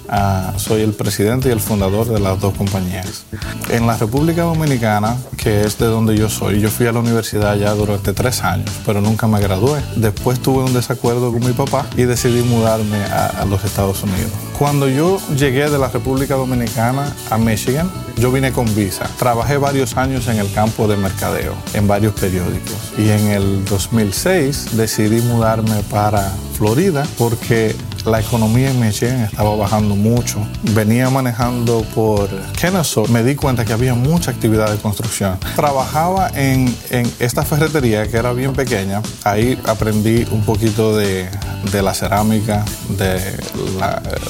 Ah, 0.09 0.55
soy 0.57 0.83
el 0.83 0.95
presidente 0.95 1.49
y 1.49 1.53
el 1.53 1.61
fundador 1.61 2.07
de 2.09 2.19
las 2.19 2.41
dos 2.41 2.55
compañías. 2.55 3.25
En 3.71 3.87
la 3.87 3.97
República 3.97 4.43
Dominicana, 4.43 5.17
que 5.37 5.63
es 5.63 5.79
de 5.79 5.87
donde 5.87 6.17
yo 6.17 6.29
soy, 6.31 6.61
yo 6.61 6.71
fui 6.71 6.87
a 6.87 6.93
la 6.93 7.01
universidad 7.01 7.57
ya 7.57 7.75
durante 7.75 8.13
tres 8.15 8.43
años, 8.43 8.71
pero 8.87 9.01
nunca 9.01 9.27
me 9.27 9.41
gradué. 9.41 9.81
Después 9.97 10.41
tuve 10.41 10.65
un 10.65 10.73
desacuerdo 10.73 11.31
con 11.31 11.45
mi 11.45 11.53
papá 11.53 11.87
y 11.97 12.05
decidí 12.05 12.43
mudarme 12.43 13.05
a, 13.05 13.27
a 13.27 13.45
los 13.45 13.65
Estados 13.65 14.03
Unidos. 14.03 14.31
Cuando 14.59 14.89
yo 14.89 15.21
llegué 15.37 15.69
de 15.69 15.79
la 15.79 15.89
República 15.89 16.35
Dominicana 16.35 17.15
a 17.31 17.39
Michigan, 17.39 17.91
yo 18.17 18.33
vine 18.33 18.53
con 18.53 18.75
visa. 18.75 19.09
Trabajé 19.19 19.59
varios 19.59 19.97
años 19.97 20.27
en 20.29 20.39
el 20.39 20.53
campo 20.53 20.89
de 20.89 20.97
mercadeo, 20.97 21.55
en 21.75 21.87
varios 21.87 22.15
periódicos. 22.15 22.93
Y 22.97 23.11
en 23.11 23.29
el 23.29 23.65
2006 23.67 24.77
decidí 24.77 25.21
mudarme 25.23 25.83
para 25.91 26.33
Florida 26.57 27.07
porque 27.17 27.77
la 28.09 28.21
economía 28.21 28.71
en 28.71 28.81
Michigan 28.81 29.21
estaba 29.21 29.55
bajando 29.55 29.95
mucho. 29.95 30.39
Venía 30.75 31.11
manejando 31.11 31.83
por 31.95 32.29
Kennesaw, 32.59 33.07
me 33.09 33.23
di 33.23 33.35
cuenta 33.35 33.65
que 33.65 33.73
había 33.73 33.95
mucha 33.95 34.31
actividad 34.31 34.71
de 34.71 34.79
construcción. 34.79 35.39
Trabajaba 35.57 36.31
en, 36.35 36.75
en 36.91 37.11
esta 37.19 37.43
ferretería 37.45 38.09
que 38.09 38.17
era 38.17 38.33
bien 38.33 38.53
pequeña. 38.53 39.03
Ahí 39.25 39.59
aprendí 39.67 40.27
un 40.31 40.43
poquito 40.43 40.97
de, 40.97 41.29
de 41.71 41.83
la 41.83 41.95
cerámica, 41.95 42.65
de 42.97 43.21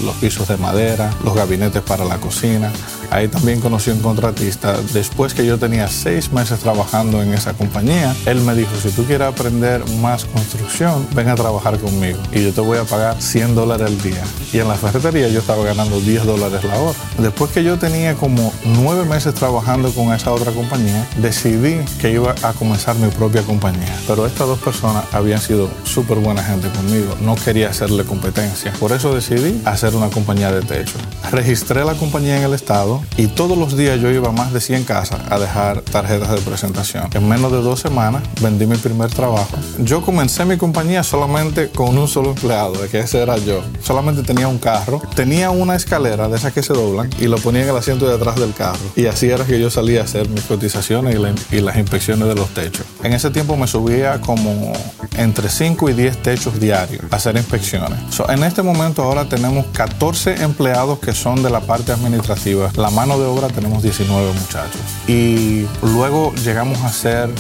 los 0.05 0.15
pisos 0.17 0.49
de 0.49 0.57
madera, 0.57 1.11
los 1.25 1.35
gabinetes 1.35 1.83
para 1.83 2.05
la 2.05 2.19
cocina. 2.19 2.71
Ahí 3.11 3.29
también 3.29 3.61
conocí 3.61 3.91
un 3.91 4.01
contratista. 4.01 4.77
Después 4.93 5.35
que 5.35 5.47
yo 5.47 5.59
tenía 5.59 5.89
seis 5.89 6.33
meses 6.33 6.61
trabajando 6.61 7.23
en 7.23 7.33
esa 7.33 7.55
compañía, 7.55 8.15
él 8.27 8.41
me 8.43 8.55
dijo, 8.55 8.71
si 8.83 8.91
tú 8.91 9.05
quieres 9.05 9.29
aprender 9.29 9.83
más 10.01 10.25
construcción, 10.27 11.07
ven 11.15 11.29
a 11.29 11.35
trabajar 11.35 11.79
conmigo 11.79 12.19
y 12.33 12.45
yo 12.45 12.53
te 12.53 12.61
voy 12.61 12.79
a 12.79 12.85
pagar 12.85 13.21
100 13.21 13.55
dólares 13.55 13.87
al 13.87 14.03
día. 14.03 14.23
Y 14.53 14.59
en 14.59 14.69
la 14.69 14.75
ferretería 14.75 15.29
yo 15.29 15.41
estaba 15.41 15.65
ganando 15.65 16.01
10 16.01 16.25
dólares 16.25 16.63
la 16.65 16.79
hora. 16.79 16.99
Después 17.19 17.51
que 17.51 17.65
yo 17.65 17.79
tenía 17.79 18.15
como 18.15 18.53
nueve 18.65 19.05
meses 19.05 19.35
trabajando 19.35 19.91
con 19.93 20.13
esa 20.13 20.33
otra 20.33 20.53
compañía, 20.53 21.07
decidí 21.17 21.79
que 22.01 22.11
iba 22.11 22.35
a 22.43 22.53
comenzar 22.53 22.97
mi 22.97 23.09
propia 23.09 23.43
compañía. 23.43 23.97
Pero 24.07 24.27
estas 24.27 24.47
dos 24.47 24.59
personas 24.59 25.05
habían 25.13 25.41
sido 25.41 25.71
súper 25.85 26.19
buena 26.19 26.43
gente 26.43 26.69
conmigo. 26.69 27.15
No 27.21 27.35
quería 27.37 27.71
hacerle 27.71 28.05
competencia. 28.05 28.73
Por 28.79 28.93
eso 28.93 29.15
decidí 29.15 29.61
hacer 29.65 29.95
una 29.97 30.11
compañía 30.11 30.53
de 30.53 30.63
techo. 30.63 30.99
Registré 31.31 31.85
la 31.85 31.95
compañía 31.95 32.37
en 32.39 32.45
el 32.45 32.55
estado 32.55 32.98
y 33.17 33.27
todos 33.29 33.57
los 33.59 33.77
días 33.77 34.01
yo 34.01 34.11
iba 34.11 34.29
a 34.29 34.33
más 34.33 34.53
de 34.53 34.61
100 34.61 34.85
casas 34.85 35.21
a 35.31 35.39
dejar 35.39 35.81
tarjetas 35.83 36.31
de 36.31 36.39
presentación. 36.41 37.09
En 37.15 37.29
menos 37.29 37.51
de 37.53 37.59
dos 37.63 37.81
semanas 37.81 38.23
vendí 38.41 38.67
mi 38.67 38.77
primer 38.77 39.11
trabajo. 39.11 39.49
Yo 39.79 40.03
comencé 40.03 40.45
mi 40.45 40.57
compañía 40.57 41.03
solamente 41.03 41.69
con 41.71 41.97
un 41.99 42.09
solo 42.09 42.31
empleado, 42.31 42.73
de 42.75 42.89
que 42.89 43.01
ese 43.01 43.21
era 43.23 43.37
yo. 43.39 43.63
Solamente 43.83 44.23
tenía 44.23 44.49
un 44.49 44.59
carro, 44.59 45.01
tenía 45.15 45.51
una 45.51 45.75
escalera 45.77 46.29
de 46.29 46.37
esas 46.37 46.53
que 46.53 46.63
se 46.63 46.73
doblan 46.73 47.11
y 47.19 47.27
lo 47.27 47.37
ponía 47.39 47.63
en 47.63 47.69
el 47.71 47.77
asiento 47.77 48.09
de 48.09 48.15
atrás 48.15 48.37
del 48.37 48.53
carro. 48.55 48.79
Y 48.97 49.07
así 49.07 49.29
era 49.31 49.45
que 49.45 49.61
yo 49.61 49.71
salía 49.71 50.01
a 50.01 50.05
hacer 50.05 50.29
mis 50.29 50.43
cotizaciones 50.45 51.15
y, 51.15 51.19
la- 51.19 51.35
y 51.51 51.61
las 51.61 51.77
inspecciones 51.77 52.29
de 52.29 52.35
los 52.35 52.49
techos. 52.51 52.87
En 53.03 53.13
ese 53.13 53.31
tiempo 53.31 53.57
me 53.57 53.67
subía 53.67 54.21
como 54.21 54.73
entre 55.17 55.49
5 55.49 55.89
y 55.91 55.93
10 55.95 56.23
techos 56.23 56.59
diarios 56.61 57.03
a 57.11 57.17
hacer 57.17 57.37
inspecciones. 57.37 57.99
So, 58.11 58.29
en 58.31 58.43
este 58.45 58.63
momento 58.63 59.03
ahora 59.03 59.29
tenemos 59.29 59.67
14 59.73 60.43
empleados 60.43 60.99
que 60.99 61.13
son 61.13 61.43
de 61.43 61.51
la 61.51 61.61
parte 61.61 61.93
administrativa. 61.93 62.71
La 62.77 62.88
mano 62.91 63.19
de 63.19 63.27
obra 63.27 63.49
tenemos 63.49 63.83
19 63.83 64.33
muchachos. 64.33 64.81
Y 65.07 65.67
luego 65.83 66.35
llegamos 66.35 66.79
a 66.79 66.87
hacer 66.87 67.31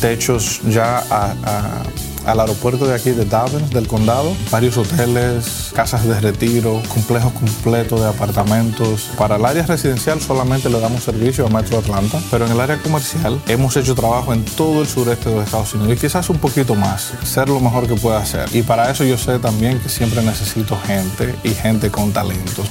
techos 0.00 0.60
ya 0.68 1.02
al 2.26 2.40
aeropuerto 2.40 2.86
de 2.86 2.94
aquí 2.94 3.10
de 3.10 3.24
Davens, 3.24 3.70
del 3.70 3.88
condado, 3.88 4.36
varios 4.50 4.76
hoteles, 4.76 5.70
casas 5.74 6.04
de 6.04 6.20
retiro, 6.20 6.82
complejos 6.88 7.32
completos 7.32 8.00
de 8.00 8.06
apartamentos. 8.06 9.10
Para 9.16 9.36
el 9.36 9.44
área 9.44 9.64
residencial 9.64 10.20
solamente 10.20 10.68
le 10.68 10.78
damos 10.78 11.04
servicio 11.04 11.46
a 11.46 11.48
Metro 11.48 11.78
Atlanta, 11.78 12.20
pero 12.30 12.44
en 12.44 12.52
el 12.52 12.60
área 12.60 12.76
comercial 12.78 13.40
hemos 13.48 13.76
hecho 13.76 13.94
trabajo 13.94 14.34
en 14.34 14.44
todo 14.44 14.82
el 14.82 14.86
sureste 14.86 15.30
de 15.30 15.36
los 15.36 15.44
Estados 15.46 15.74
Unidos 15.74 15.94
y 15.94 16.00
quizás 16.00 16.28
un 16.28 16.38
poquito 16.38 16.74
más, 16.74 17.12
ser 17.24 17.48
lo 17.48 17.60
mejor 17.60 17.86
que 17.86 17.94
pueda 17.94 18.18
hacer. 18.18 18.48
Y 18.54 18.62
para 18.62 18.90
eso 18.90 19.04
yo 19.04 19.16
sé 19.16 19.38
también 19.38 19.80
que 19.80 19.88
siempre 19.88 20.22
necesito 20.22 20.78
gente 20.86 21.34
y 21.44 21.50
gente 21.50 21.90
con 21.90 22.12
talentos. 22.12 22.66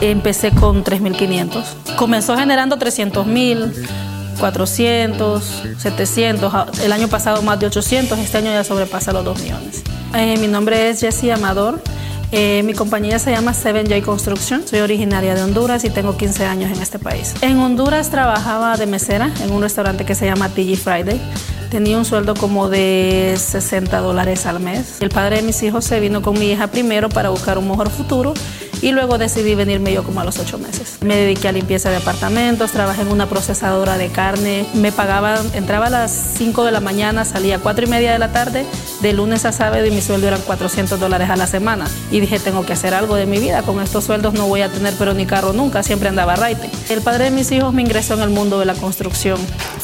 Empecé 0.00 0.50
con 0.52 0.82
3.500. 0.82 1.94
Comenzó 1.96 2.36
generando 2.36 2.78
300.000, 2.78 3.72
400, 4.38 5.62
700. 5.76 6.78
El 6.80 6.92
año 6.92 7.08
pasado 7.08 7.42
más 7.42 7.60
de 7.60 7.66
800. 7.66 8.18
Este 8.18 8.38
año 8.38 8.50
ya 8.50 8.64
sobrepasa 8.64 9.12
los 9.12 9.24
2 9.24 9.42
millones. 9.42 9.82
Eh, 10.14 10.38
mi 10.38 10.48
nombre 10.48 10.88
es 10.88 11.00
Jessie 11.00 11.32
Amador. 11.32 11.82
Eh, 12.32 12.62
mi 12.64 12.72
compañía 12.72 13.18
se 13.18 13.30
llama 13.32 13.52
7J 13.52 14.02
Construction. 14.02 14.66
Soy 14.66 14.80
originaria 14.80 15.34
de 15.34 15.42
Honduras 15.42 15.84
y 15.84 15.90
tengo 15.90 16.16
15 16.16 16.46
años 16.46 16.70
en 16.74 16.80
este 16.80 16.98
país. 16.98 17.34
En 17.42 17.58
Honduras 17.58 18.10
trabajaba 18.10 18.78
de 18.78 18.86
mesera 18.86 19.30
en 19.42 19.52
un 19.52 19.60
restaurante 19.60 20.06
que 20.06 20.14
se 20.14 20.24
llama 20.24 20.48
TG 20.48 20.76
Friday. 20.76 21.20
Tenía 21.70 21.98
un 21.98 22.04
sueldo 22.04 22.34
como 22.34 22.68
de 22.68 23.36
60 23.36 24.00
dólares 24.00 24.46
al 24.46 24.60
mes. 24.60 25.00
El 25.00 25.10
padre 25.10 25.36
de 25.36 25.42
mis 25.42 25.62
hijos 25.62 25.84
se 25.84 26.00
vino 26.00 26.22
con 26.22 26.38
mi 26.38 26.50
hija 26.50 26.68
primero 26.68 27.08
para 27.08 27.28
buscar 27.28 27.58
un 27.58 27.68
mejor 27.68 27.90
futuro 27.90 28.32
y 28.82 28.92
luego 28.92 29.18
decidí 29.18 29.54
venirme 29.54 29.92
yo 29.92 30.02
como 30.04 30.20
a 30.20 30.24
los 30.24 30.38
ocho 30.38 30.58
meses. 30.58 30.98
Me 31.02 31.16
dediqué 31.16 31.48
a 31.48 31.52
limpieza 31.52 31.90
de 31.90 31.96
apartamentos, 31.96 32.72
trabajé 32.72 33.02
en 33.02 33.08
una 33.08 33.26
procesadora 33.26 33.98
de 33.98 34.08
carne, 34.08 34.66
me 34.74 34.92
pagaban, 34.92 35.44
entraba 35.54 35.86
a 35.86 35.90
las 35.90 36.10
5 36.38 36.64
de 36.64 36.72
la 36.72 36.80
mañana, 36.80 37.24
salía 37.24 37.56
a 37.56 37.58
4 37.58 37.86
y 37.86 37.88
media 37.88 38.12
de 38.12 38.18
la 38.18 38.32
tarde, 38.32 38.64
de 39.02 39.12
lunes 39.12 39.44
a 39.44 39.52
sábado 39.52 39.84
y 39.86 39.90
mi 39.90 40.00
sueldo 40.00 40.28
eran 40.28 40.40
400 40.42 40.98
dólares 40.98 41.30
a 41.30 41.36
la 41.36 41.46
semana. 41.46 41.86
Y 42.10 42.20
dije, 42.20 42.38
tengo 42.38 42.64
que 42.64 42.72
hacer 42.72 42.94
algo 42.94 43.16
de 43.16 43.26
mi 43.26 43.38
vida, 43.38 43.62
con 43.62 43.80
estos 43.80 44.04
sueldos 44.04 44.34
no 44.34 44.46
voy 44.46 44.62
a 44.62 44.68
tener 44.70 44.94
pero 44.98 45.14
ni 45.14 45.26
carro 45.26 45.52
nunca, 45.52 45.82
siempre 45.82 46.08
andaba 46.08 46.36
raite. 46.36 46.70
El 46.88 47.02
padre 47.02 47.24
de 47.24 47.30
mis 47.30 47.50
hijos 47.52 47.72
me 47.72 47.82
ingresó 47.82 48.14
en 48.14 48.20
el 48.20 48.30
mundo 48.30 48.58
de 48.58 48.66
la 48.66 48.74
construcción. 48.74 49.38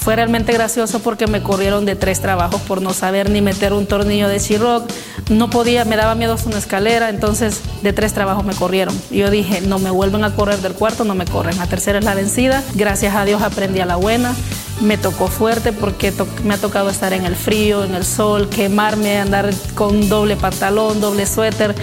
Fue 0.06 0.14
realmente 0.14 0.52
gracioso 0.52 1.00
porque 1.00 1.26
me 1.26 1.42
corrieron 1.42 1.84
de 1.84 1.96
tres 1.96 2.20
trabajos 2.20 2.60
por 2.60 2.80
no 2.80 2.94
saber 2.94 3.28
ni 3.28 3.40
meter 3.40 3.72
un 3.72 3.86
tornillo 3.86 4.28
de 4.28 4.38
Chiroc, 4.38 4.88
no 5.30 5.50
podía, 5.50 5.84
me 5.84 5.96
daba 5.96 6.14
miedo 6.14 6.36
una 6.46 6.58
escalera, 6.58 7.10
entonces 7.10 7.60
de 7.82 7.92
tres 7.92 8.12
trabajos 8.12 8.44
me 8.44 8.54
corrieron. 8.54 8.96
Yo 9.10 9.32
dije, 9.32 9.62
no 9.62 9.80
me 9.80 9.90
vuelven 9.90 10.22
a 10.22 10.32
correr 10.32 10.58
del 10.58 10.75
cuarto, 10.75 11.02
no 11.02 11.16
me 11.16 11.25
corren. 11.25 11.58
La 11.58 11.66
tercera 11.66 11.98
es 11.98 12.04
la 12.04 12.14
vencida. 12.14 12.62
Gracias 12.75 13.16
a 13.16 13.25
Dios 13.25 13.42
aprendí 13.42 13.80
a 13.80 13.84
la 13.84 13.96
buena. 13.96 14.32
Me 14.80 14.96
tocó 14.96 15.26
fuerte 15.26 15.72
porque 15.72 16.12
me 16.44 16.54
ha 16.54 16.58
tocado 16.58 16.88
estar 16.88 17.12
en 17.12 17.26
el 17.26 17.34
frío, 17.34 17.82
en 17.82 17.96
el 17.96 18.04
sol, 18.04 18.48
quemarme, 18.48 19.18
andar 19.18 19.50
con 19.75 20.08
doble 20.08 20.36
pantalón, 20.36 21.00
doble 21.00 21.26
suéter. 21.26 21.75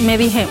Me 0.00 0.16
dije, 0.16 0.46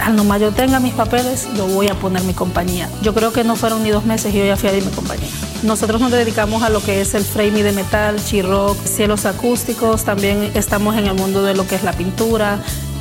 al 0.00 0.16
nomás 0.16 0.40
yo 0.40 0.52
tenga 0.52 0.80
mis 0.80 0.94
papeles, 0.94 1.48
yo 1.56 1.66
voy 1.66 1.88
a 1.88 1.94
poner 1.94 2.22
mi 2.24 2.34
compañía. 2.34 2.88
Yo 3.02 3.14
creo 3.14 3.32
que 3.32 3.44
no 3.44 3.56
fueron 3.56 3.82
ni 3.82 3.90
dos 3.90 4.04
meses 4.04 4.34
y 4.34 4.38
yo 4.38 4.44
ya 4.44 4.56
fui 4.56 4.68
a 4.68 4.72
mi 4.72 4.80
compañía. 4.82 5.28
Nosotros 5.62 6.00
nos 6.00 6.10
dedicamos 6.10 6.62
a 6.62 6.70
lo 6.70 6.82
que 6.82 7.00
es 7.00 7.14
el 7.14 7.24
framing 7.24 7.62
de 7.62 7.72
metal, 7.72 8.16
chirroc, 8.22 8.76
cielos 8.84 9.26
acústicos, 9.26 10.04
también 10.04 10.50
estamos 10.54 10.96
en 10.96 11.06
el 11.06 11.14
mundo 11.14 11.42
de 11.42 11.54
lo 11.54 11.66
que 11.66 11.76
es 11.76 11.84
la 11.84 11.92
pintura. 11.92 12.58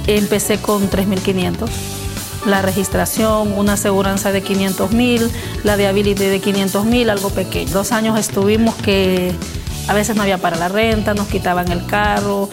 Empecé 0.07 0.59
con 0.59 0.89
3.500 0.89 1.69
la 2.45 2.61
registración, 2.61 3.53
una 3.53 3.73
aseguranza 3.73 4.31
de 4.31 4.41
500 4.41 4.91
mil, 4.91 5.29
la 5.63 5.77
de 5.77 5.91
de 5.91 6.39
500 6.39 6.85
mil, 6.85 7.09
algo 7.09 7.29
pequeño. 7.29 7.71
Dos 7.71 7.91
años 7.91 8.19
estuvimos 8.19 8.75
que 8.75 9.33
a 9.87 9.93
veces 9.93 10.15
no 10.15 10.23
había 10.23 10.37
para 10.37 10.57
la 10.57 10.69
renta, 10.69 11.13
nos 11.13 11.27
quitaban 11.27 11.71
el 11.71 11.85
carro, 11.85 12.49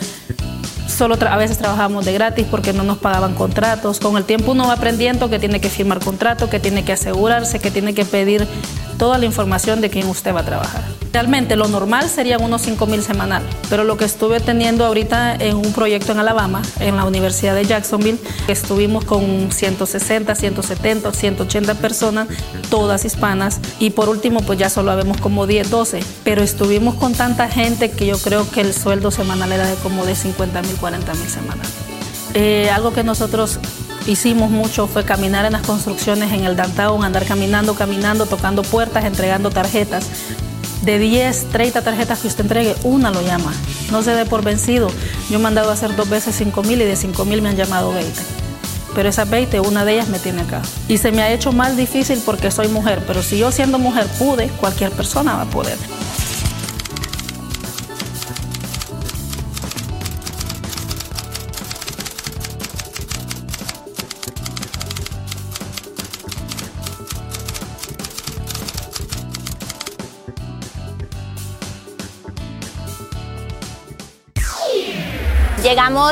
solo 0.99 1.17
a 1.21 1.37
veces 1.37 1.59
trabajábamos 1.59 2.05
de 2.05 2.13
gratis 2.13 2.45
porque 2.51 2.73
no 2.73 2.83
nos 2.83 2.99
pagaban 2.99 3.35
contratos. 3.35 4.01
Con 4.01 4.17
el 4.17 4.25
tiempo 4.25 4.51
uno 4.51 4.67
va 4.67 4.73
aprendiendo 4.73 5.31
que 5.31 5.39
tiene 5.39 5.61
que 5.61 5.71
firmar 5.71 6.01
contrato, 6.01 6.51
que 6.51 6.59
tiene 6.59 6.85
que 6.85 6.93
asegurarse, 6.93 7.61
que 7.61 7.71
tiene 7.71 7.95
que 7.95 8.05
pedir 8.05 8.49
toda 8.99 9.17
la 9.19 9.25
información 9.25 9.81
de 9.81 9.91
quién 9.91 10.07
usted 10.09 10.35
va 10.35 10.41
a 10.41 10.45
trabajar. 10.45 10.83
Realmente 11.13 11.57
lo 11.57 11.69
normal 11.69 12.09
serían 12.09 12.43
unos 12.43 12.63
5 12.63 12.87
mil 12.87 13.03
semanal, 13.03 13.43
pero 13.71 13.85
lo 13.85 13.97
que 13.97 14.05
estuve 14.05 14.41
teniendo 14.41 14.85
ahorita 14.85 15.37
en 15.37 15.57
un 15.57 15.73
proyecto 15.73 16.13
en 16.13 16.19
Alabama, 16.19 16.61
en 16.81 16.97
la 16.97 17.05
Universidad 17.05 17.55
de 17.55 17.65
Jacksonville, 17.65 18.19
estuvimos 18.47 19.05
con 19.05 19.51
160, 19.51 20.35
170, 20.35 21.13
180 21.13 21.75
personas, 21.77 22.29
todas 22.69 23.05
hispanas, 23.05 23.61
y 23.79 23.91
por 23.91 24.09
último 24.09 24.41
pues 24.41 24.59
ya 24.59 24.69
solo 24.69 24.91
habemos 24.91 25.19
como 25.19 25.47
10, 25.47 25.71
12, 25.71 26.01
pero 26.25 26.43
estuvimos 26.43 26.95
con 26.97 27.15
tanta 27.15 27.49
gente 27.49 27.91
que 27.91 28.07
yo 28.07 28.19
creo 28.19 28.49
que 28.51 28.61
el 28.61 28.75
sueldo 28.75 29.11
semanal 29.11 29.53
era 29.53 29.67
de 29.67 29.77
como 29.77 30.05
de 30.05 30.15
50 30.15 30.61
mil, 30.63 30.77
40 30.77 31.15
mil 31.15 31.29
semanal. 31.29 31.67
Eh, 32.35 32.71
algo 32.71 32.93
que 32.93 33.03
nosotros 33.03 33.59
hicimos 34.09 34.51
mucho 34.51 34.87
fue 34.87 35.05
caminar 35.05 35.45
en 35.45 35.53
las 35.53 35.63
construcciones 35.63 36.33
en 36.33 36.45
el 36.45 36.57
downtown, 36.57 37.05
andar 37.05 37.27
caminando, 37.27 37.75
caminando, 37.75 38.27
tocando 38.27 38.63
puertas, 38.63 39.05
entregando 39.05 39.51
tarjetas. 39.51 40.07
De 40.83 40.99
10, 40.99 41.51
30 41.51 41.83
tarjetas 41.83 42.21
que 42.21 42.29
usted 42.29 42.45
entregue, 42.45 42.75
una 42.83 43.11
lo 43.11 43.21
llama. 43.21 43.53
No 43.91 44.03
se 44.03 44.13
dé 44.13 44.25
por 44.25 44.43
vencido. 44.43 44.89
Yo 45.29 45.39
he 45.39 45.43
mandado 45.43 45.71
a 45.71 45.75
hacer 45.75 45.95
dos 45.95 46.09
veces 46.09 46.35
5 46.37 46.63
mil 46.63 46.81
y 46.81 46.85
de 46.85 46.97
5 46.97 47.25
mil 47.27 47.43
me 47.43 47.51
han 47.51 47.57
llamado 47.57 47.93
20. 47.93 48.11
Pero 48.95 49.09
esas 49.09 49.29
20, 49.29 49.61
una 49.61 49.85
de 49.85 49.95
ellas 49.95 50.09
me 50.09 50.19
tiene 50.19 50.43
acá. 50.43 50.63
Y 50.89 50.99
se 50.99 51.13
me 51.13 51.23
ha 51.23 51.31
hecho 51.31 51.53
más 51.53 51.77
difícil 51.77 52.23
porque 52.25 52.51
soy 52.51 52.69
mujer. 52.69 53.03
Pero 53.07 53.23
si 53.23 53.39
yo 53.39 53.53
siendo 53.53 53.79
mujer 53.79 54.07
pude, 54.19 54.49
cualquier 54.49 54.91
persona 54.91 55.35
va 55.35 55.43
a 55.43 55.51
poder. 55.51 55.77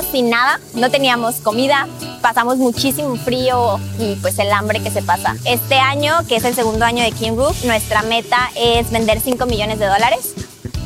Sin 0.03 0.29
nada, 0.29 0.61
no 0.75 0.91
teníamos 0.91 1.37
comida, 1.37 1.89
pasamos 2.21 2.59
muchísimo 2.59 3.17
frío 3.17 3.81
y 3.99 4.17
pues 4.17 4.39
el 4.39 4.53
hambre 4.53 4.83
que 4.83 4.91
se 4.91 5.01
pasa. 5.01 5.37
Este 5.47 5.77
año, 5.77 6.19
que 6.29 6.37
es 6.37 6.45
el 6.45 6.55
segundo 6.55 6.85
año 6.85 7.03
de 7.03 7.13
King 7.13 7.37
Roof, 7.37 7.65
nuestra 7.65 8.03
meta 8.03 8.51
es 8.55 8.91
vender 8.91 9.21
5 9.21 9.47
millones 9.47 9.79
de 9.79 9.87
dólares 9.87 10.35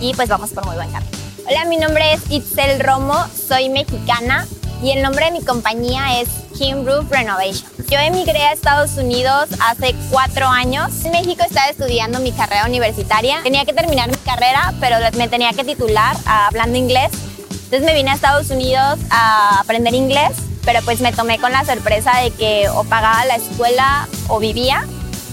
y 0.01 0.15
pues 0.15 0.29
vamos 0.29 0.51
por 0.51 0.65
muy 0.65 0.77
buen 0.77 0.91
camino. 0.93 1.11
Hola, 1.49 1.65
mi 1.65 1.77
nombre 1.77 2.13
es 2.13 2.21
Itzel 2.31 2.79
Romo, 2.79 3.27
soy 3.49 3.69
mexicana 3.69 4.47
y 4.81 4.93
el 4.93 5.03
nombre 5.03 5.25
de 5.27 5.33
mi 5.33 5.45
compañía 5.45 6.21
es 6.21 6.29
King 6.57 6.85
Roof 6.85 7.11
Renovation. 7.11 7.69
Yo 7.91 7.99
emigré 7.99 8.45
a 8.45 8.53
Estados 8.53 8.97
Unidos 8.97 9.49
hace 9.61 9.97
cuatro 10.11 10.47
años. 10.47 11.05
En 11.05 11.11
México 11.11 11.43
estaba 11.45 11.67
estudiando 11.69 12.21
mi 12.21 12.31
carrera 12.31 12.67
universitaria. 12.67 13.41
Tenía 13.43 13.65
que 13.65 13.73
terminar 13.73 14.09
mi 14.09 14.17
carrera, 14.19 14.73
pero 14.79 14.97
me 15.17 15.27
tenía 15.27 15.53
que 15.53 15.65
titular 15.65 16.17
hablando 16.25 16.79
inglés 16.79 17.11
entonces 17.71 17.87
me 17.87 17.95
vine 17.95 18.11
a 18.11 18.15
Estados 18.15 18.51
Unidos 18.51 18.99
a 19.11 19.61
aprender 19.61 19.95
inglés, 19.95 20.33
pero 20.65 20.81
pues 20.83 21.01
me 21.01 21.13
tomé 21.13 21.39
con 21.39 21.53
la 21.53 21.65
sorpresa 21.65 22.19
de 22.19 22.33
que 22.33 22.69
o 22.69 22.83
pagaba 22.83 23.25
la 23.27 23.37
escuela 23.37 24.09
o 24.27 24.41
vivía. 24.41 24.85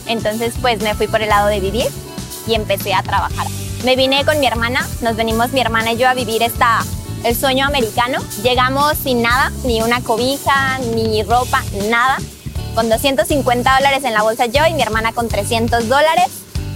Entonces 0.06 0.54
pues 0.62 0.80
me 0.84 0.94
fui 0.94 1.08
por 1.08 1.24
el 1.24 1.30
lado 1.30 1.48
de 1.48 1.60
vivir 1.60 1.88
y 2.46 2.54
empecé 2.54 2.94
a 2.94 3.02
trabajar. 3.02 3.48
Me 3.84 3.96
vine 3.96 4.24
con 4.24 4.40
mi 4.40 4.46
hermana, 4.46 4.88
nos 5.02 5.16
venimos 5.16 5.52
mi 5.52 5.62
hermana 5.62 5.94
y 5.94 5.98
yo 5.98 6.08
a 6.08 6.14
vivir 6.14 6.44
esta, 6.44 6.86
el 7.24 7.36
sueño 7.36 7.66
americano. 7.66 8.20
Llegamos 8.44 9.00
sin 9.00 9.24
nada, 9.24 9.52
ni 9.64 9.82
una 9.82 10.02
cobija, 10.02 10.78
ni 10.94 11.24
ropa, 11.24 11.64
nada. 11.90 12.20
Con 12.76 12.88
250 12.88 13.78
dólares 13.78 14.04
en 14.04 14.14
la 14.14 14.22
bolsa 14.22 14.46
yo 14.46 14.64
y 14.68 14.76
mi 14.76 14.84
hermana 14.84 15.12
con 15.12 15.28
300 15.28 15.90
dólares. 15.90 16.28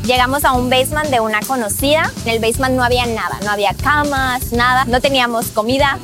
Llegamos 0.06 0.46
a 0.46 0.54
un 0.54 0.70
basement 0.70 1.10
de 1.10 1.20
una 1.20 1.42
conocida. 1.42 2.12
En 2.26 2.30
el 2.32 2.40
basement 2.40 2.76
no 2.76 2.84
había 2.84 3.06
nada, 3.06 3.38
no 3.44 3.52
había 3.52 3.74
camas, 3.74 4.52
nada. 4.52 4.86
No 4.86 5.00
teníamos 5.00 5.48
comida, 5.48 6.00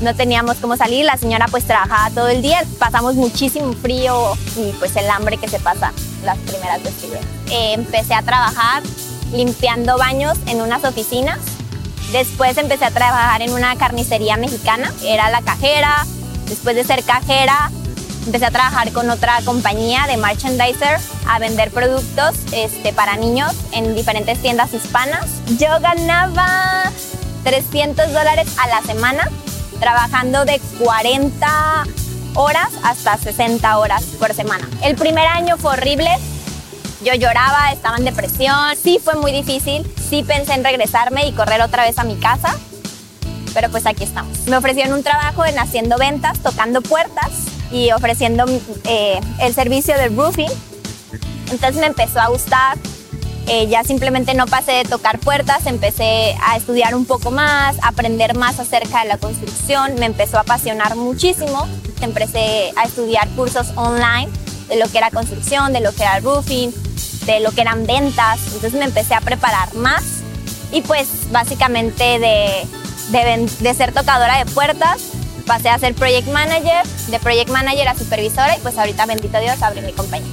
no 0.00 0.14
teníamos 0.14 0.56
cómo 0.56 0.76
salir. 0.76 1.04
La 1.04 1.18
señora 1.18 1.46
pues 1.50 1.64
trabajaba 1.64 2.10
todo 2.10 2.28
el 2.28 2.40
día. 2.40 2.64
Pasamos 2.78 3.16
muchísimo 3.16 3.74
frío 3.74 4.32
y 4.56 4.72
pues 4.78 4.96
el 4.96 5.10
hambre 5.10 5.36
que 5.36 5.48
se 5.48 5.60
pasa 5.60 5.92
las 6.24 6.38
primeras 6.38 6.82
veces 6.82 7.10
eh, 7.50 7.74
empecé 7.74 8.14
a 8.14 8.22
trabajar 8.22 8.82
limpiando 9.32 9.98
baños 9.98 10.38
en 10.46 10.62
unas 10.62 10.82
oficinas. 10.84 11.38
Después 12.12 12.56
empecé 12.56 12.86
a 12.86 12.90
trabajar 12.90 13.42
en 13.42 13.52
una 13.52 13.76
carnicería 13.76 14.36
mexicana. 14.38 14.90
Era 15.02 15.28
la 15.30 15.42
cajera. 15.42 16.06
Después 16.46 16.76
de 16.76 16.84
ser 16.84 17.02
cajera, 17.04 17.70
empecé 18.26 18.46
a 18.46 18.50
trabajar 18.50 18.92
con 18.92 19.10
otra 19.10 19.40
compañía 19.44 20.06
de 20.06 20.16
merchandiser 20.16 20.98
a 21.28 21.38
vender 21.38 21.70
productos 21.70 22.36
este, 22.52 22.92
para 22.92 23.16
niños 23.16 23.52
en 23.72 23.94
diferentes 23.94 24.40
tiendas 24.40 24.72
hispanas. 24.72 25.26
Yo 25.58 25.68
ganaba 25.80 26.90
300 27.44 28.12
dólares 28.12 28.48
a 28.58 28.68
la 28.68 28.82
semana 28.82 29.28
trabajando 29.78 30.44
de 30.44 30.60
40 30.78 31.84
horas 32.34 32.68
hasta 32.82 33.18
60 33.18 33.78
horas 33.78 34.02
por 34.18 34.32
semana. 34.32 34.68
El 34.82 34.96
primer 34.96 35.26
año 35.26 35.56
fue 35.58 35.72
horrible. 35.72 36.10
Yo 37.04 37.14
lloraba, 37.14 37.70
estaba 37.72 37.98
en 37.98 38.04
depresión. 38.04 38.76
Sí 38.82 38.98
fue 39.02 39.14
muy 39.14 39.32
difícil. 39.32 39.86
Sí 40.08 40.22
pensé 40.22 40.54
en 40.54 40.64
regresarme 40.64 41.26
y 41.26 41.32
correr 41.32 41.60
otra 41.60 41.84
vez 41.84 41.98
a 41.98 42.04
mi 42.04 42.16
casa. 42.16 42.56
Pero 43.52 43.70
pues 43.70 43.86
aquí 43.86 44.04
estamos. 44.04 44.46
Me 44.46 44.56
ofrecieron 44.56 44.94
un 44.94 45.02
trabajo 45.02 45.44
en 45.44 45.58
haciendo 45.58 45.98
ventas, 45.98 46.40
tocando 46.40 46.80
puertas 46.80 47.43
y 47.74 47.90
ofreciendo 47.90 48.44
eh, 48.84 49.20
el 49.40 49.52
servicio 49.52 49.96
de 49.98 50.08
roofing. 50.08 50.50
Entonces 51.50 51.74
me 51.80 51.86
empezó 51.86 52.20
a 52.20 52.28
gustar. 52.28 52.78
Eh, 53.46 53.66
ya 53.66 53.82
simplemente 53.82 54.32
no 54.32 54.46
pasé 54.46 54.72
de 54.72 54.84
tocar 54.84 55.18
puertas, 55.18 55.66
empecé 55.66 56.34
a 56.42 56.56
estudiar 56.56 56.94
un 56.94 57.04
poco 57.04 57.30
más, 57.30 57.76
aprender 57.82 58.38
más 58.38 58.58
acerca 58.58 59.02
de 59.02 59.08
la 59.08 59.18
construcción, 59.18 59.96
me 59.96 60.06
empezó 60.06 60.38
a 60.38 60.40
apasionar 60.40 60.96
muchísimo. 60.96 61.68
Empecé 62.00 62.72
a 62.76 62.84
estudiar 62.84 63.28
cursos 63.30 63.72
online 63.74 64.28
de 64.68 64.76
lo 64.76 64.88
que 64.88 64.98
era 64.98 65.10
construcción, 65.10 65.72
de 65.72 65.80
lo 65.80 65.92
que 65.92 66.02
era 66.02 66.20
roofing, 66.20 66.72
de 67.26 67.40
lo 67.40 67.50
que 67.50 67.60
eran 67.60 67.86
ventas. 67.86 68.40
Entonces 68.46 68.74
me 68.74 68.84
empecé 68.84 69.14
a 69.14 69.20
preparar 69.20 69.74
más 69.74 70.04
y 70.70 70.80
pues 70.82 71.30
básicamente 71.30 72.18
de, 72.18 73.48
de 73.60 73.74
ser 73.74 73.92
tocadora 73.92 74.38
de 74.38 74.46
puertas 74.46 75.02
pasé 75.46 75.68
a 75.68 75.78
ser 75.78 75.94
project 75.94 76.28
manager, 76.28 76.86
de 77.08 77.18
project 77.20 77.50
manager 77.50 77.88
a 77.88 77.94
supervisora 77.94 78.56
y 78.56 78.60
pues 78.60 78.76
ahorita, 78.78 79.06
bendito 79.06 79.38
Dios, 79.40 79.62
abrí 79.62 79.80
mi 79.80 79.92
compañía. 79.92 80.28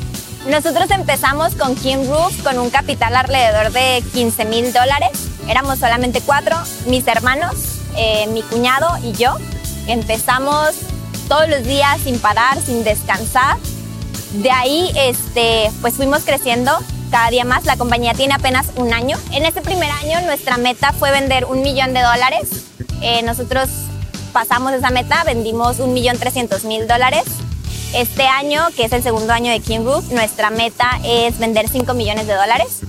Nosotros 0.48 0.90
empezamos 0.90 1.54
con 1.54 1.76
King 1.76 2.08
Roof 2.08 2.42
con 2.42 2.58
un 2.58 2.72
capital 2.72 3.16
alrededor 3.16 3.72
de 3.72 4.04
15 4.14 4.46
mil 4.46 4.74
dólares. 4.74 5.12
Éramos 5.48 5.80
solamente 5.80 6.20
cuatro, 6.22 6.58
mis 6.88 7.06
hermanos, 7.08 7.54
eh, 7.96 8.26
mi 8.28 8.42
cuñado 8.42 8.88
y 9.04 9.12
yo. 9.12 9.36
Empezamos 9.88 10.72
todos 11.28 11.48
los 11.48 11.64
días 11.64 12.02
sin 12.02 12.20
parar, 12.20 12.60
sin 12.60 12.84
descansar. 12.84 13.58
De 14.34 14.50
ahí, 14.50 14.92
este, 14.96 15.70
pues 15.82 15.94
fuimos 15.94 16.24
creciendo 16.24 16.72
cada 17.12 17.30
día 17.30 17.46
más. 17.46 17.66
La 17.66 17.78
compañía 17.78 18.16
tiene 18.16 18.34
apenas 18.34 18.72
un 18.78 18.94
año. 18.94 19.18
En 19.32 19.46
este 19.46 19.62
primer 19.62 19.92
año 19.92 20.22
nuestra 20.22 20.58
meta 20.58 20.92
fue 20.92 21.12
vender 21.12 21.46
un 21.46 21.62
millón 21.62 21.94
de 21.94 22.02
dólares. 22.02 22.50
Eh, 23.02 23.22
nosotros 23.22 23.70
pasamos 24.32 24.74
esa 24.74 24.90
meta, 24.90 25.24
vendimos 25.24 25.80
1.300.000 25.80 26.88
dólares. 26.88 27.24
Este 27.94 28.26
año, 28.26 28.66
que 28.76 28.86
es 28.86 28.94
el 28.94 29.04
segundo 29.04 29.34
año 29.34 29.52
de 29.52 29.60
King 29.60 29.84
Roof, 29.84 30.12
nuestra 30.12 30.50
meta 30.50 31.00
es 31.04 31.38
vender 31.40 31.68
5 31.68 31.94
millones 31.94 32.28
de 32.28 32.34
dólares 32.34 32.80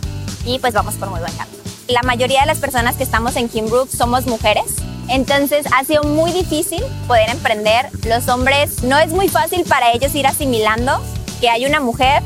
y 0.44 0.58
pues 0.60 0.72
vamos 0.74 0.94
por 0.94 1.10
muy 1.10 1.20
buen 1.20 1.32
camino. 1.32 1.58
La 1.88 2.02
mayoría 2.02 2.42
de 2.42 2.46
las 2.46 2.58
personas 2.58 2.96
que 2.96 3.02
estamos 3.02 3.34
en 3.36 3.48
King 3.48 3.68
Roof 3.68 3.92
somos 3.94 4.26
mujeres, 4.26 4.76
entonces 5.08 5.66
ha 5.76 5.84
sido 5.84 6.04
muy 6.04 6.32
difícil 6.32 6.82
poder 7.08 7.30
emprender. 7.30 7.88
Los 8.06 8.28
hombres 8.28 8.84
no 8.84 8.98
es 8.98 9.10
muy 9.10 9.28
fácil 9.28 9.64
para 9.64 9.92
ellos 9.92 10.14
ir 10.14 10.26
asimilando 10.26 11.02
que 11.40 11.50
hay 11.50 11.66
una 11.66 11.80
mujer 11.80 12.22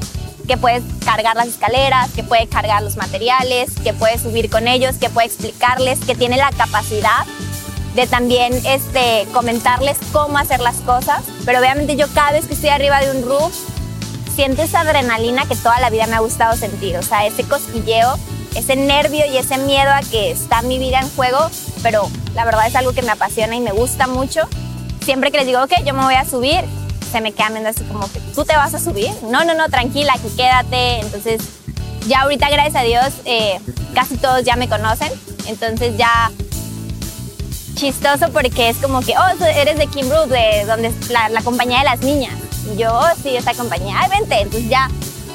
que 0.46 0.56
puede 0.56 0.82
cargar 1.04 1.34
las 1.36 1.48
escaleras, 1.48 2.10
que 2.10 2.22
puede 2.22 2.46
cargar 2.46 2.82
los 2.82 2.96
materiales, 2.96 3.72
que 3.82 3.92
puede 3.94 4.18
subir 4.18 4.50
con 4.50 4.68
ellos, 4.68 4.96
que 4.96 5.10
puede 5.10 5.26
explicarles, 5.26 5.98
que 6.00 6.14
tiene 6.14 6.36
la 6.36 6.50
capacidad 6.50 7.26
de 7.96 8.06
también 8.06 8.52
este, 8.66 9.26
comentarles 9.32 9.96
cómo 10.12 10.38
hacer 10.38 10.60
las 10.60 10.76
cosas. 10.76 11.22
Pero 11.44 11.58
obviamente 11.58 11.96
yo 11.96 12.06
cada 12.14 12.32
vez 12.32 12.46
que 12.46 12.54
estoy 12.54 12.68
arriba 12.68 13.00
de 13.00 13.10
un 13.10 13.26
roof, 13.26 13.52
siento 14.34 14.62
esa 14.62 14.80
adrenalina 14.80 15.46
que 15.46 15.56
toda 15.56 15.80
la 15.80 15.88
vida 15.88 16.06
me 16.06 16.14
ha 16.14 16.20
gustado 16.20 16.54
sentir. 16.56 16.96
O 16.98 17.02
sea, 17.02 17.26
ese 17.26 17.42
cosquilleo, 17.44 18.16
ese 18.54 18.76
nervio 18.76 19.24
y 19.26 19.38
ese 19.38 19.56
miedo 19.58 19.90
a 19.90 20.00
que 20.00 20.30
está 20.30 20.62
mi 20.62 20.78
vida 20.78 21.00
en 21.00 21.08
juego. 21.16 21.50
Pero 21.82 22.08
la 22.34 22.44
verdad 22.44 22.66
es 22.66 22.76
algo 22.76 22.92
que 22.92 23.02
me 23.02 23.10
apasiona 23.10 23.56
y 23.56 23.60
me 23.60 23.72
gusta 23.72 24.06
mucho. 24.06 24.42
Siempre 25.02 25.32
que 25.32 25.38
les 25.38 25.46
digo, 25.46 25.62
ok, 25.62 25.72
yo 25.84 25.94
me 25.94 26.04
voy 26.04 26.14
a 26.14 26.24
subir, 26.24 26.64
se 27.10 27.20
me 27.20 27.32
quedan 27.32 27.54
viendo 27.54 27.70
así 27.70 27.82
como 27.84 28.10
que, 28.12 28.20
¿tú 28.34 28.44
te 28.44 28.56
vas 28.56 28.74
a 28.74 28.78
subir? 28.78 29.10
No, 29.22 29.44
no, 29.44 29.54
no, 29.54 29.68
tranquila, 29.68 30.14
aquí 30.14 30.28
quédate. 30.36 31.00
Entonces, 31.00 31.40
ya 32.08 32.22
ahorita, 32.22 32.50
gracias 32.50 32.76
a 32.76 32.82
Dios, 32.82 33.14
eh, 33.24 33.58
casi 33.94 34.16
todos 34.18 34.44
ya 34.44 34.56
me 34.56 34.68
conocen. 34.68 35.10
Entonces 35.46 35.96
ya 35.96 36.30
chistoso 37.76 38.32
porque 38.32 38.70
es 38.70 38.78
como 38.78 39.00
que, 39.00 39.14
oh, 39.16 39.44
eres 39.44 39.78
de 39.78 39.86
Kim 39.86 40.08
de 40.08 40.64
donde 40.66 40.92
la, 41.10 41.28
la 41.28 41.42
compañía 41.42 41.78
de 41.78 41.84
las 41.84 42.00
niñas. 42.00 42.34
Y 42.72 42.78
yo, 42.78 42.92
oh, 42.92 43.22
sí, 43.22 43.36
esta 43.36 43.54
compañía, 43.54 44.00
ay, 44.00 44.10
vente. 44.10 44.40
Entonces 44.40 44.68
ya 44.68 44.90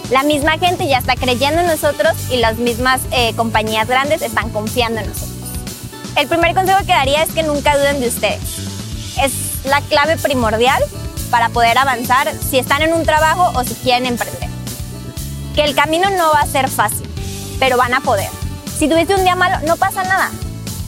la 0.10 0.23
misma 0.23 0.58
gente 0.58 0.88
ya 0.88 0.97
está 0.97 1.15
creyendo 1.15 1.62
en 1.62 1.67
nosotros 1.67 2.13
y 2.30 2.38
las 2.38 2.58
mismas 2.58 3.01
eh, 3.12 3.34
compañías 3.36 3.88
grandes 3.88 4.21
están 4.21 4.49
confiando 4.49 4.99
en 4.99 5.08
nosotros. 5.08 5.32
El 6.17 6.27
primer 6.27 6.54
consejo 6.54 6.80
que 6.80 6.91
daría 6.91 7.23
es 7.23 7.32
que 7.32 7.43
nunca 7.43 7.77
duden 7.77 8.01
de 8.01 8.10
ustedes. 8.10 8.41
Es 9.21 9.63
la 9.65 9.80
clave 9.82 10.17
primordial 10.17 10.84
para 11.30 11.47
poder 11.49 11.77
avanzar 11.77 12.30
si 12.38 12.60
están 12.60 12.82
en 12.82 12.93
un 12.93 13.06
trabajo 13.06 13.58
o 13.58 13.63
si 13.63 13.73
quieren 13.75 14.06
emprender. 14.06 14.49
Que 15.56 15.63
el 15.63 15.75
camino 15.75 16.10
no 16.10 16.32
va 16.32 16.41
a 16.41 16.47
ser 16.47 16.69
fácil, 16.69 17.08
pero 17.60 17.77
van 17.77 17.93
a 17.93 18.01
poder. 18.01 18.30
Si 18.77 18.89
tuviste 18.89 19.15
un 19.15 19.23
día 19.23 19.36
malo, 19.36 19.65
no 19.65 19.77
pasa 19.77 20.04
nada. 20.04 20.32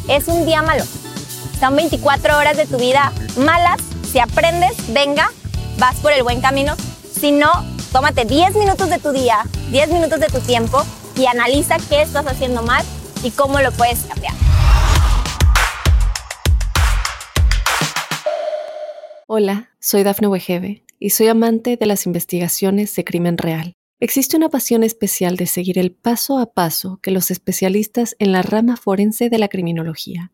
Es 0.09 0.27
un 0.27 0.45
día 0.45 0.61
malo. 0.61 0.83
Son 1.63 1.77
24 1.77 2.37
horas 2.37 2.57
de 2.57 2.65
tu 2.65 2.77
vida 2.77 3.13
malas. 3.37 3.79
Si 4.11 4.19
aprendes, 4.19 4.75
venga, 4.91 5.29
vas 5.77 5.95
por 6.01 6.11
el 6.11 6.21
buen 6.21 6.41
camino. 6.41 6.75
Si 7.09 7.31
no, 7.31 7.49
tómate 7.93 8.25
10 8.25 8.57
minutos 8.57 8.89
de 8.89 8.99
tu 8.99 9.13
día, 9.13 9.45
10 9.71 9.93
minutos 9.93 10.19
de 10.19 10.27
tu 10.27 10.41
tiempo 10.41 10.83
y 11.15 11.25
analiza 11.25 11.77
qué 11.87 12.01
estás 12.01 12.27
haciendo 12.27 12.63
mal 12.63 12.83
y 13.23 13.31
cómo 13.31 13.61
lo 13.61 13.71
puedes 13.71 14.01
cambiar. 14.03 14.33
Hola, 19.27 19.69
soy 19.79 20.03
Dafne 20.03 20.27
Wegebe 20.27 20.83
y 20.99 21.11
soy 21.11 21.29
amante 21.29 21.77
de 21.77 21.85
las 21.85 22.05
investigaciones 22.05 22.93
de 22.93 23.05
crimen 23.05 23.37
real. 23.37 23.71
Existe 24.01 24.35
una 24.35 24.49
pasión 24.49 24.83
especial 24.83 25.37
de 25.37 25.47
seguir 25.47 25.79
el 25.79 25.93
paso 25.93 26.39
a 26.39 26.51
paso 26.51 26.99
que 27.01 27.11
los 27.11 27.31
especialistas 27.31 28.17
en 28.19 28.33
la 28.33 28.41
rama 28.41 28.75
forense 28.75 29.29
de 29.29 29.37
la 29.37 29.47
criminología 29.47 30.33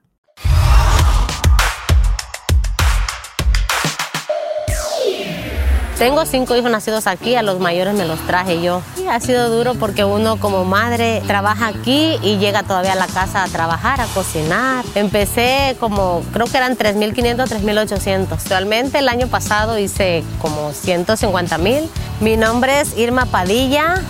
Tengo 6.01 6.25
cinco 6.25 6.55
hijos 6.55 6.71
nacidos 6.71 7.05
aquí, 7.05 7.35
a 7.35 7.43
los 7.43 7.59
mayores 7.59 7.93
me 7.93 8.05
los 8.05 8.19
traje 8.21 8.59
yo. 8.59 8.81
Ha 9.07 9.19
sido 9.19 9.55
duro 9.55 9.75
porque 9.75 10.03
uno 10.03 10.37
como 10.37 10.65
madre 10.65 11.21
trabaja 11.27 11.67
aquí 11.67 12.17
y 12.23 12.39
llega 12.39 12.63
todavía 12.63 12.93
a 12.93 12.95
la 12.95 13.05
casa 13.05 13.43
a 13.43 13.47
trabajar, 13.47 14.01
a 14.01 14.07
cocinar. 14.07 14.83
Empecé 14.95 15.77
como, 15.79 16.23
creo 16.33 16.47
que 16.47 16.57
eran 16.57 16.75
3.500, 16.75 17.47
3.800. 17.47 18.31
Actualmente 18.31 18.97
el 18.97 19.09
año 19.09 19.27
pasado 19.27 19.77
hice 19.77 20.23
como 20.39 20.71
150.000. 20.71 21.87
Mi 22.19 22.35
nombre 22.35 22.81
es 22.81 22.97
Irma 22.97 23.27
Padilla, 23.27 24.01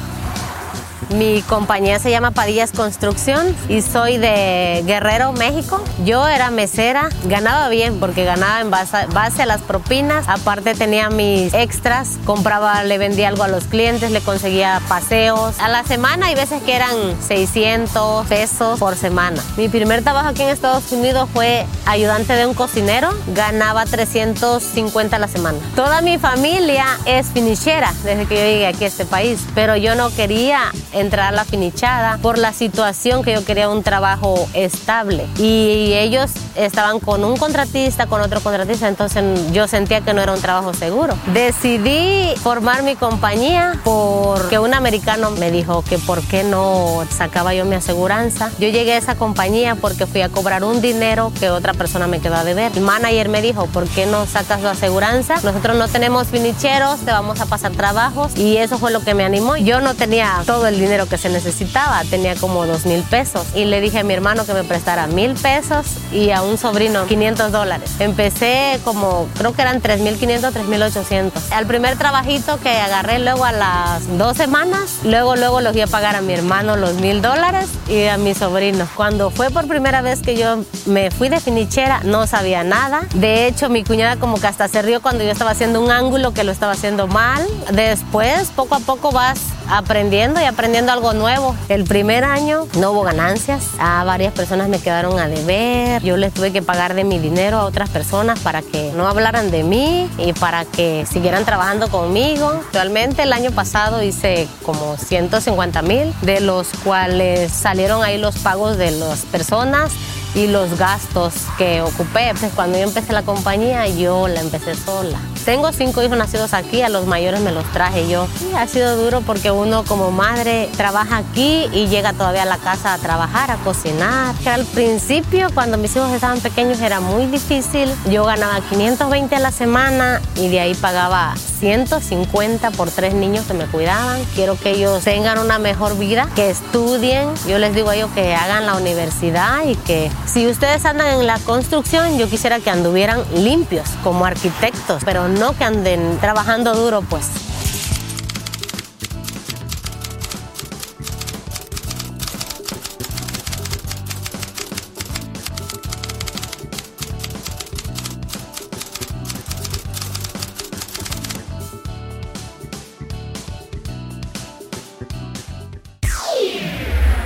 mi 1.09 1.41
compañía 1.41 1.99
se 1.99 2.11
llama 2.11 2.31
Padillas 2.31 2.71
Construcción 2.71 3.55
y 3.67 3.81
soy 3.81 4.17
de 4.17 4.83
Guerrero, 4.85 5.33
México. 5.33 5.83
Yo 6.05 6.27
era 6.27 6.51
mesera, 6.51 7.09
ganaba 7.25 7.69
bien 7.69 7.99
porque 7.99 8.23
ganaba 8.23 8.61
en 8.61 8.71
base, 8.71 9.41
a 9.41 9.45
las 9.45 9.61
propinas. 9.61 10.27
Aparte 10.27 10.73
tenía 10.73 11.09
mis 11.09 11.53
extras, 11.53 12.17
compraba, 12.25 12.83
le 12.83 12.97
vendía 12.97 13.27
algo 13.27 13.43
a 13.43 13.47
los 13.47 13.65
clientes, 13.65 14.11
le 14.11 14.21
conseguía 14.21 14.81
paseos. 14.87 15.59
A 15.59 15.67
la 15.69 15.83
semana 15.83 16.27
hay 16.27 16.35
veces 16.35 16.61
que 16.63 16.75
eran 16.75 16.95
600 17.21 18.27
pesos 18.27 18.79
por 18.79 18.95
semana. 18.95 19.41
Mi 19.57 19.69
primer 19.69 20.03
trabajo 20.03 20.29
aquí 20.29 20.43
en 20.43 20.49
Estados 20.49 20.91
Unidos 20.91 21.29
fue 21.33 21.65
ayudante 21.85 22.33
de 22.33 22.45
un 22.45 22.53
cocinero. 22.53 23.09
Ganaba 23.33 23.85
350 23.85 25.15
a 25.15 25.19
la 25.19 25.27
semana. 25.27 25.57
Toda 25.75 26.01
mi 26.01 26.17
familia 26.17 26.85
es 27.05 27.27
finichera 27.27 27.93
desde 28.03 28.25
que 28.25 28.35
yo 28.35 28.41
llegué 28.41 28.67
aquí 28.67 28.83
a 28.83 28.87
este 28.87 29.05
país, 29.05 29.39
pero 29.55 29.75
yo 29.75 29.95
no 29.95 30.09
quería 30.09 30.71
entrar 30.93 31.27
a 31.27 31.31
la 31.31 31.45
finichada 31.45 32.17
por 32.21 32.37
la 32.37 32.53
situación 32.53 33.23
que 33.23 33.33
yo 33.33 33.45
quería 33.45 33.69
un 33.69 33.83
trabajo 33.83 34.47
estable. 34.53 35.25
Y 35.37 35.93
ellos 35.93 36.31
estaban 36.55 36.99
con 36.99 37.23
un 37.23 37.37
contratista, 37.37 38.07
con 38.07 38.21
otro 38.21 38.41
contratista, 38.41 38.87
entonces 38.87 39.23
yo 39.51 39.67
sentía 39.67 40.01
que 40.01 40.13
no 40.13 40.21
era 40.21 40.33
un 40.33 40.41
trabajo 40.41 40.73
seguro. 40.73 41.15
Decidí 41.33 42.33
formar 42.37 42.83
mi 42.83 42.95
compañía 42.95 43.79
porque 43.83 44.59
un 44.59 44.73
americano 44.73 45.31
me 45.31 45.51
dijo 45.51 45.83
que 45.83 45.97
por 45.97 46.21
qué 46.21 46.43
no 46.43 47.05
sacaba 47.09 47.53
yo 47.53 47.65
mi 47.65 47.75
aseguranza. 47.75 48.51
Yo 48.59 48.67
llegué 48.67 48.93
a 48.93 48.97
esa 48.97 49.15
compañía 49.15 49.75
porque 49.75 50.05
fui 50.05 50.21
a 50.21 50.29
cobrar 50.29 50.63
un 50.63 50.81
dinero 50.81 51.31
que 51.39 51.49
otra 51.49 51.73
persona 51.73 52.07
me 52.07 52.19
quedó 52.19 52.35
a 52.35 52.43
deber. 52.43 52.71
El 52.75 52.81
manager 52.81 53.29
me 53.29 53.41
dijo, 53.41 53.67
¿por 53.67 53.87
qué 53.87 54.05
no 54.05 54.25
sacas 54.25 54.61
tu 54.61 54.67
aseguranza? 54.67 55.35
Nosotros 55.43 55.77
no 55.77 55.87
tenemos 55.87 56.27
finicheros, 56.27 56.99
te 57.01 57.11
vamos 57.11 57.39
a 57.41 57.45
pasar 57.45 57.71
trabajos 57.71 58.35
y 58.35 58.57
eso 58.57 58.77
fue 58.77 58.91
lo 58.91 59.01
que 59.01 59.13
me 59.13 59.23
animó. 59.23 59.57
Yo 59.57 59.81
no 59.81 59.93
tenía 59.93 60.41
todo 60.45 60.67
el 60.67 60.80
dinero 60.81 61.07
que 61.07 61.17
se 61.17 61.29
necesitaba, 61.29 62.03
tenía 62.09 62.35
como 62.35 62.65
dos 62.65 62.85
mil 62.85 63.03
pesos 63.03 63.45
y 63.55 63.65
le 63.65 63.79
dije 63.81 63.99
a 63.99 64.03
mi 64.03 64.13
hermano 64.13 64.45
que 64.45 64.53
me 64.53 64.63
prestara 64.63 65.07
mil 65.07 65.33
pesos 65.35 65.85
y 66.11 66.31
a 66.31 66.41
un 66.41 66.57
sobrino 66.57 67.05
500 67.05 67.51
dólares. 67.51 67.91
Empecé 67.99 68.79
como, 68.83 69.27
creo 69.37 69.53
que 69.53 69.61
eran 69.61 69.81
3.500, 69.81 70.51
3.800. 70.51 71.31
Al 71.51 71.65
primer 71.65 71.97
trabajito 71.97 72.59
que 72.59 72.69
agarré 72.69 73.19
luego 73.19 73.45
a 73.45 73.51
las 73.51 74.17
dos 74.17 74.37
semanas, 74.37 74.99
luego, 75.03 75.35
luego 75.35 75.61
los 75.61 75.73
voy 75.73 75.81
a 75.81 75.87
pagar 75.87 76.15
a 76.15 76.21
mi 76.21 76.33
hermano 76.33 76.75
los 76.75 76.95
mil 76.95 77.21
dólares 77.21 77.69
y 77.87 78.05
a 78.05 78.17
mi 78.17 78.33
sobrino. 78.33 78.87
Cuando 78.95 79.29
fue 79.29 79.49
por 79.51 79.67
primera 79.67 80.01
vez 80.01 80.21
que 80.21 80.35
yo 80.35 80.63
me 80.85 81.11
fui 81.11 81.29
de 81.29 81.39
finichera, 81.39 82.01
no 82.03 82.27
sabía 82.27 82.63
nada. 82.63 83.01
De 83.13 83.47
hecho, 83.47 83.69
mi 83.69 83.83
cuñada 83.83 84.17
como 84.17 84.39
que 84.39 84.47
hasta 84.47 84.67
se 84.67 84.81
rió 84.81 85.01
cuando 85.01 85.23
yo 85.23 85.31
estaba 85.31 85.51
haciendo 85.51 85.81
un 85.81 85.91
ángulo 85.91 86.33
que 86.33 86.43
lo 86.43 86.51
estaba 86.51 86.73
haciendo 86.73 87.07
mal. 87.07 87.45
Después, 87.71 88.49
poco 88.55 88.75
a 88.75 88.79
poco 88.79 89.11
vas 89.11 89.39
aprendiendo 89.69 90.41
y 90.41 90.45
aprendiendo 90.45 90.70
algo 90.79 91.13
nuevo. 91.13 91.55
El 91.69 91.83
primer 91.83 92.23
año 92.23 92.65
no 92.79 92.91
hubo 92.91 93.03
ganancias, 93.03 93.65
a 93.77 94.03
varias 94.03 94.33
personas 94.33 94.69
me 94.69 94.79
quedaron 94.79 95.19
a 95.19 95.27
deber, 95.27 96.01
yo 96.01 96.17
les 96.17 96.33
tuve 96.33 96.51
que 96.51 96.61
pagar 96.61 96.93
de 96.93 97.03
mi 97.03 97.19
dinero 97.19 97.57
a 97.57 97.65
otras 97.65 97.89
personas 97.89 98.39
para 98.39 98.61
que 98.61 98.91
no 98.95 99.07
hablaran 99.07 99.51
de 99.51 99.63
mí 99.63 100.09
y 100.17 100.33
para 100.33 100.65
que 100.65 101.05
siguieran 101.11 101.45
trabajando 101.45 101.89
conmigo. 101.89 102.47
Actualmente 102.47 103.23
el 103.23 103.33
año 103.33 103.51
pasado 103.51 104.01
hice 104.01 104.47
como 104.63 104.97
150 104.97 105.81
mil, 105.81 106.13
de 106.21 106.39
los 106.39 106.69
cuales 106.83 107.51
salieron 107.51 108.03
ahí 108.03 108.17
los 108.17 108.37
pagos 108.37 108.77
de 108.77 108.91
las 108.91 109.19
personas 109.25 109.91
y 110.33 110.47
los 110.47 110.77
gastos 110.77 111.33
que 111.57 111.81
ocupé. 111.81 112.33
Pues 112.39 112.51
cuando 112.53 112.77
yo 112.77 112.85
empecé 112.85 113.13
la 113.13 113.23
compañía, 113.23 113.87
yo 113.87 114.27
la 114.27 114.41
empecé 114.41 114.75
sola. 114.75 115.19
Tengo 115.45 115.71
cinco 115.71 116.03
hijos 116.03 116.17
nacidos 116.17 116.53
aquí, 116.53 116.81
a 116.81 116.89
los 116.89 117.07
mayores 117.07 117.41
me 117.41 117.51
los 117.51 117.65
traje 117.71 118.07
yo. 118.07 118.27
Y 118.51 118.55
ha 118.55 118.67
sido 118.67 118.95
duro 118.95 119.21
porque 119.21 119.51
uno 119.51 119.83
como 119.83 120.11
madre 120.11 120.69
trabaja 120.77 121.17
aquí 121.17 121.67
y 121.73 121.87
llega 121.87 122.13
todavía 122.13 122.43
a 122.43 122.45
la 122.45 122.57
casa 122.57 122.93
a 122.93 122.97
trabajar, 122.97 123.49
a 123.49 123.57
cocinar. 123.57 124.35
Que 124.35 124.49
al 124.49 124.65
principio, 124.65 125.47
cuando 125.53 125.77
mis 125.77 125.95
hijos 125.95 126.11
estaban 126.11 126.39
pequeños, 126.39 126.79
era 126.81 126.99
muy 126.99 127.25
difícil. 127.25 127.91
Yo 128.09 128.25
ganaba 128.25 128.61
520 128.61 129.35
a 129.35 129.39
la 129.39 129.51
semana 129.51 130.21
y 130.35 130.49
de 130.49 130.59
ahí 130.59 130.75
pagaba 130.75 131.33
150 131.59 132.71
por 132.71 132.89
tres 132.91 133.13
niños 133.13 133.45
que 133.45 133.53
me 133.53 133.65
cuidaban. 133.65 134.23
Quiero 134.35 134.57
que 134.57 134.71
ellos 134.71 135.03
tengan 135.03 135.39
una 135.39 135.59
mejor 135.59 135.97
vida, 135.97 136.27
que 136.35 136.49
estudien. 136.49 137.29
Yo 137.47 137.57
les 137.59 137.73
digo 137.73 137.89
a 137.89 137.95
ellos 137.95 138.09
que 138.13 138.35
hagan 138.35 138.65
la 138.65 138.75
universidad 138.75 139.65
y 139.65 139.75
que 139.75 140.11
si 140.25 140.47
ustedes 140.47 140.85
andan 140.85 141.19
en 141.19 141.27
la 141.27 141.39
construcción, 141.39 142.17
yo 142.17 142.29
quisiera 142.29 142.59
que 142.59 142.69
anduvieran 142.69 143.23
limpios 143.33 143.89
como 144.03 144.25
arquitectos, 144.25 145.03
pero 145.05 145.30
no 145.31 145.57
que 145.57 145.63
anden 145.63 146.17
trabajando 146.19 146.73
duro, 146.73 147.01
pues. 147.01 147.25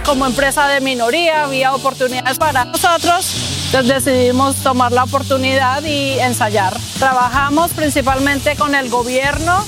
como 0.06 0.28
empresa 0.28 0.68
de 0.70 0.80
minoría 0.80 1.44
había 1.44 1.74
oportunidades 1.74 2.38
para 2.38 2.64
nosotros, 2.64 3.45
decidimos 3.84 4.56
tomar 4.58 4.94
la 4.94 5.04
oportunidad 5.04 5.84
y 5.84 6.18
ensayar. 6.20 6.74
Trabajamos 6.98 7.72
principalmente 7.72 8.56
con 8.56 8.74
el 8.74 8.90
gobierno 8.90 9.64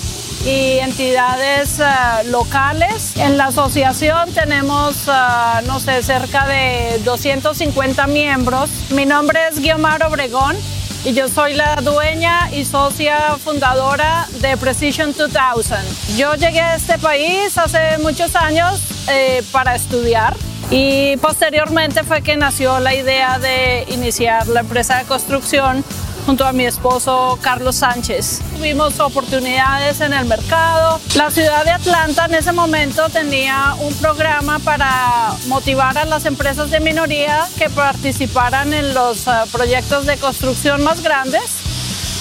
y 0.46 0.80
entidades 0.80 1.80
uh, 1.80 2.30
locales. 2.30 3.18
En 3.18 3.38
la 3.38 3.48
asociación 3.48 4.32
tenemos, 4.34 5.08
uh, 5.08 5.66
no 5.68 5.82
sé, 5.82 6.02
cerca 6.04 6.48
de 6.48 7.02
250 7.04 8.08
miembros. 8.08 8.70
Mi 8.92 9.06
nombre 9.06 9.40
es 9.52 9.60
Guiomar 9.60 10.02
Obregón 10.04 10.56
y 11.04 11.14
yo 11.14 11.28
soy 11.28 11.54
la 11.54 11.76
dueña 11.76 12.50
y 12.54 12.64
socia 12.64 13.36
fundadora 13.44 14.28
de 14.40 14.56
Precision 14.56 15.14
2000. 15.14 16.16
Yo 16.16 16.36
llegué 16.36 16.62
a 16.62 16.76
este 16.76 16.98
país 16.98 17.58
hace 17.58 17.98
muchos 17.98 18.38
años 18.38 18.82
eh, 19.10 19.44
para 19.52 19.76
estudiar 19.76 20.34
y 20.70 21.18
posteriormente 21.18 22.04
fue 22.04 22.22
que 22.22 22.36
nació 22.36 22.80
la 22.80 22.94
idea 22.94 23.40
de 23.40 23.86
iniciar 23.90 24.48
la 24.48 24.62
empresa 24.62 24.98
de 24.98 25.06
construcción 25.06 25.84
junto 26.26 26.46
a 26.46 26.52
mi 26.52 26.66
esposo 26.66 27.40
Carlos 27.42 27.78
Sánchez. 27.78 28.42
Tuvimos 28.58 29.00
oportunidades 29.00 30.02
en 30.02 30.12
el 30.12 30.26
mercado. 30.26 31.00
La 31.16 31.32
ciudad 31.32 31.64
de 31.64 31.72
Atlanta 31.72 32.26
en 32.26 32.36
ese 32.36 32.52
momento 32.52 33.08
tenía 33.08 33.76
un 33.80 33.94
programa 33.96 34.60
para 34.60 35.32
motivar 35.48 35.98
a 35.98 36.04
las 36.04 36.26
empresas 36.26 36.70
de 36.70 36.82
minoría 36.82 37.48
que 37.58 37.70
participaran 37.70 38.74
en 38.74 38.94
los 38.94 39.26
uh, 39.28 39.48
proyectos 39.54 40.06
de 40.06 40.18
construcción 40.18 40.84
más 40.84 41.02
grandes. 41.02 41.67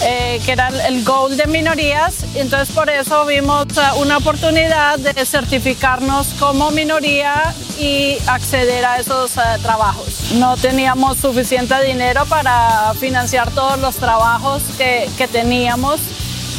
Eh, 0.03 0.41
que 0.45 0.53
era 0.53 0.69
el 0.87 1.05
goal 1.05 1.37
de 1.37 1.47
minorías. 1.47 2.25
Entonces 2.35 2.75
por 2.75 2.91
eso 2.91 3.25
vimos 3.25 3.67
uh, 3.77 4.01
una 4.01 4.19
oportunidad 4.19 4.99
de 4.99 5.25
certificarnos 5.25 6.29
como 6.39 6.71
minoría 6.71 7.55
y 7.79 8.19
acceder 8.27 8.85
a 8.85 8.99
esos 8.99 9.37
uh, 9.37 9.61
trabajos. 9.63 10.33
No 10.35 10.57
teníamos 10.59 11.17
suficiente 11.19 11.75
dinero 11.83 12.27
para 12.27 12.93
financiar 13.01 13.51
todos 13.53 13.79
los 13.79 13.97
trabajos 13.97 14.63
que, 14.77 15.09
que 15.17 15.29
teníamos. 15.29 15.99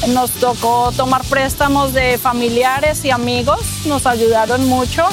Nos 0.08 0.32
tocó 0.32 0.91
tomar 0.95 1.23
préstamos 1.23 1.93
de 1.93 2.17
familiares 2.17 3.06
y 3.06 3.12
amigos, 3.12 3.60
nos 3.86 4.06
ayudaron 4.08 4.65
mucho. 4.67 5.08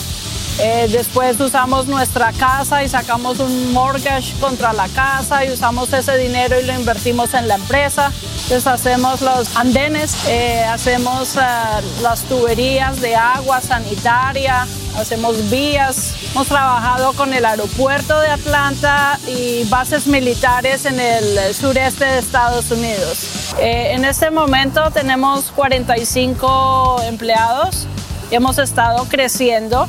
Eh, 0.61 0.89
después 0.91 1.39
usamos 1.41 1.87
nuestra 1.87 2.33
casa 2.33 2.85
y 2.85 2.89
sacamos 2.89 3.41
un 3.41 3.73
mortgage 3.73 4.33
contra 4.39 4.73
la 4.73 4.89
casa 4.89 5.45
y 5.45 5.51
usamos 5.51 5.93
ese 5.93 6.17
dinero 6.17 6.59
y 6.61 6.65
lo 6.65 6.75
invertimos 6.75 7.35
en 7.35 7.49
la 7.49 7.57
empresa. 7.57 8.13
Entonces 8.45 8.67
hacemos 8.67 9.21
los 9.21 9.57
andenes, 9.57 10.15
eh, 10.29 10.63
hacemos 10.65 11.35
uh, 11.37 12.03
las 12.03 12.23
tuberías 12.23 13.01
de 13.01 13.17
agua 13.17 13.61
sanitaria, 13.61 14.67
hacemos 14.97 15.51
vías. 15.51 16.15
Hemos 16.31 16.47
trabajado 16.47 17.15
con 17.15 17.33
el 17.33 17.45
aeropuerto 17.45 18.21
de 18.21 18.29
Atlanta 18.29 19.19
y 19.27 19.65
bases 19.65 20.07
militares 20.07 20.85
en 20.85 21.01
el 21.01 21.55
sureste 21.55 22.05
de 22.05 22.19
Estados 22.19 22.71
Unidos. 22.71 23.55
Eh, 23.59 23.93
en 23.93 24.05
este 24.05 24.31
momento 24.31 24.91
tenemos 24.93 25.51
45 25.53 27.03
empleados 27.09 27.89
hemos 28.31 28.59
estado 28.59 29.05
creciendo. 29.09 29.87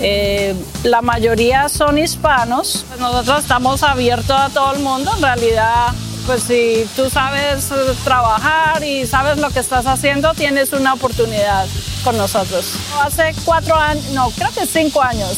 Eh, 0.00 0.54
la 0.82 1.02
mayoría 1.02 1.68
son 1.68 1.98
hispanos. 1.98 2.84
Nosotros 2.98 3.40
estamos 3.40 3.82
abiertos 3.82 4.36
a 4.38 4.48
todo 4.50 4.74
el 4.74 4.80
mundo. 4.80 5.12
En 5.16 5.22
realidad, 5.22 5.92
pues 6.26 6.42
si 6.42 6.86
tú 6.96 7.10
sabes 7.10 7.68
trabajar 8.04 8.82
y 8.82 9.06
sabes 9.06 9.38
lo 9.38 9.50
que 9.50 9.60
estás 9.60 9.86
haciendo, 9.86 10.34
tienes 10.34 10.72
una 10.72 10.94
oportunidad 10.94 11.66
con 12.02 12.16
nosotros. 12.16 12.74
Hace 13.02 13.34
cuatro 13.44 13.74
años, 13.74 14.04
no, 14.12 14.30
creo 14.30 14.50
que 14.52 14.66
cinco 14.66 15.02
años, 15.02 15.36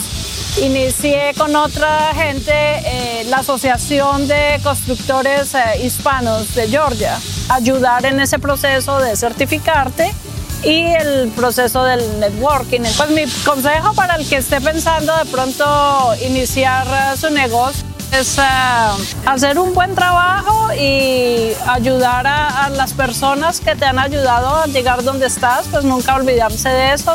inicié 0.61 1.33
con 1.37 1.55
otra 1.55 2.13
gente 2.15 2.53
eh, 2.53 3.25
la 3.29 3.39
Asociación 3.39 4.27
de 4.27 4.61
Constructores 4.63 5.55
eh, 5.55 5.85
Hispanos 5.85 6.55
de 6.55 6.69
Georgia, 6.69 7.19
ayudar 7.49 8.05
en 8.07 8.21
ese 8.21 8.39
proceso 8.39 8.99
de 8.99 9.17
certificarte 9.17 10.13
y 10.63 10.93
el 10.95 11.31
proceso 11.31 11.85
del 11.85 12.21
networking. 12.21 12.81
Pues 12.97 13.11
mi 13.11 13.27
consejo 13.45 13.95
para 13.95 14.17
el 14.17 14.29
que 14.29 14.37
esté 14.37 14.61
pensando 14.61 15.17
de 15.17 15.25
pronto 15.27 16.15
iniciar 16.25 16.87
uh, 16.87 17.17
su 17.17 17.31
negocio 17.31 17.87
es 18.13 18.39
uh, 18.39 19.29
hacer 19.29 19.59
un 19.59 19.75
buen 19.75 19.95
trabajo 19.95 20.73
y 20.75 21.53
ayudar 21.67 22.27
a 22.27 22.69
las 22.71 22.93
personas 22.93 23.61
que 23.61 23.75
te 23.75 23.85
han 23.85 23.99
ayudado 23.99 24.63
a 24.63 24.67
llegar 24.67 25.03
donde 25.03 25.27
estás, 25.27 25.67
pues 25.71 25.85
nunca 25.85 26.15
olvidarse 26.15 26.69
de 26.69 26.93
eso. 26.93 27.15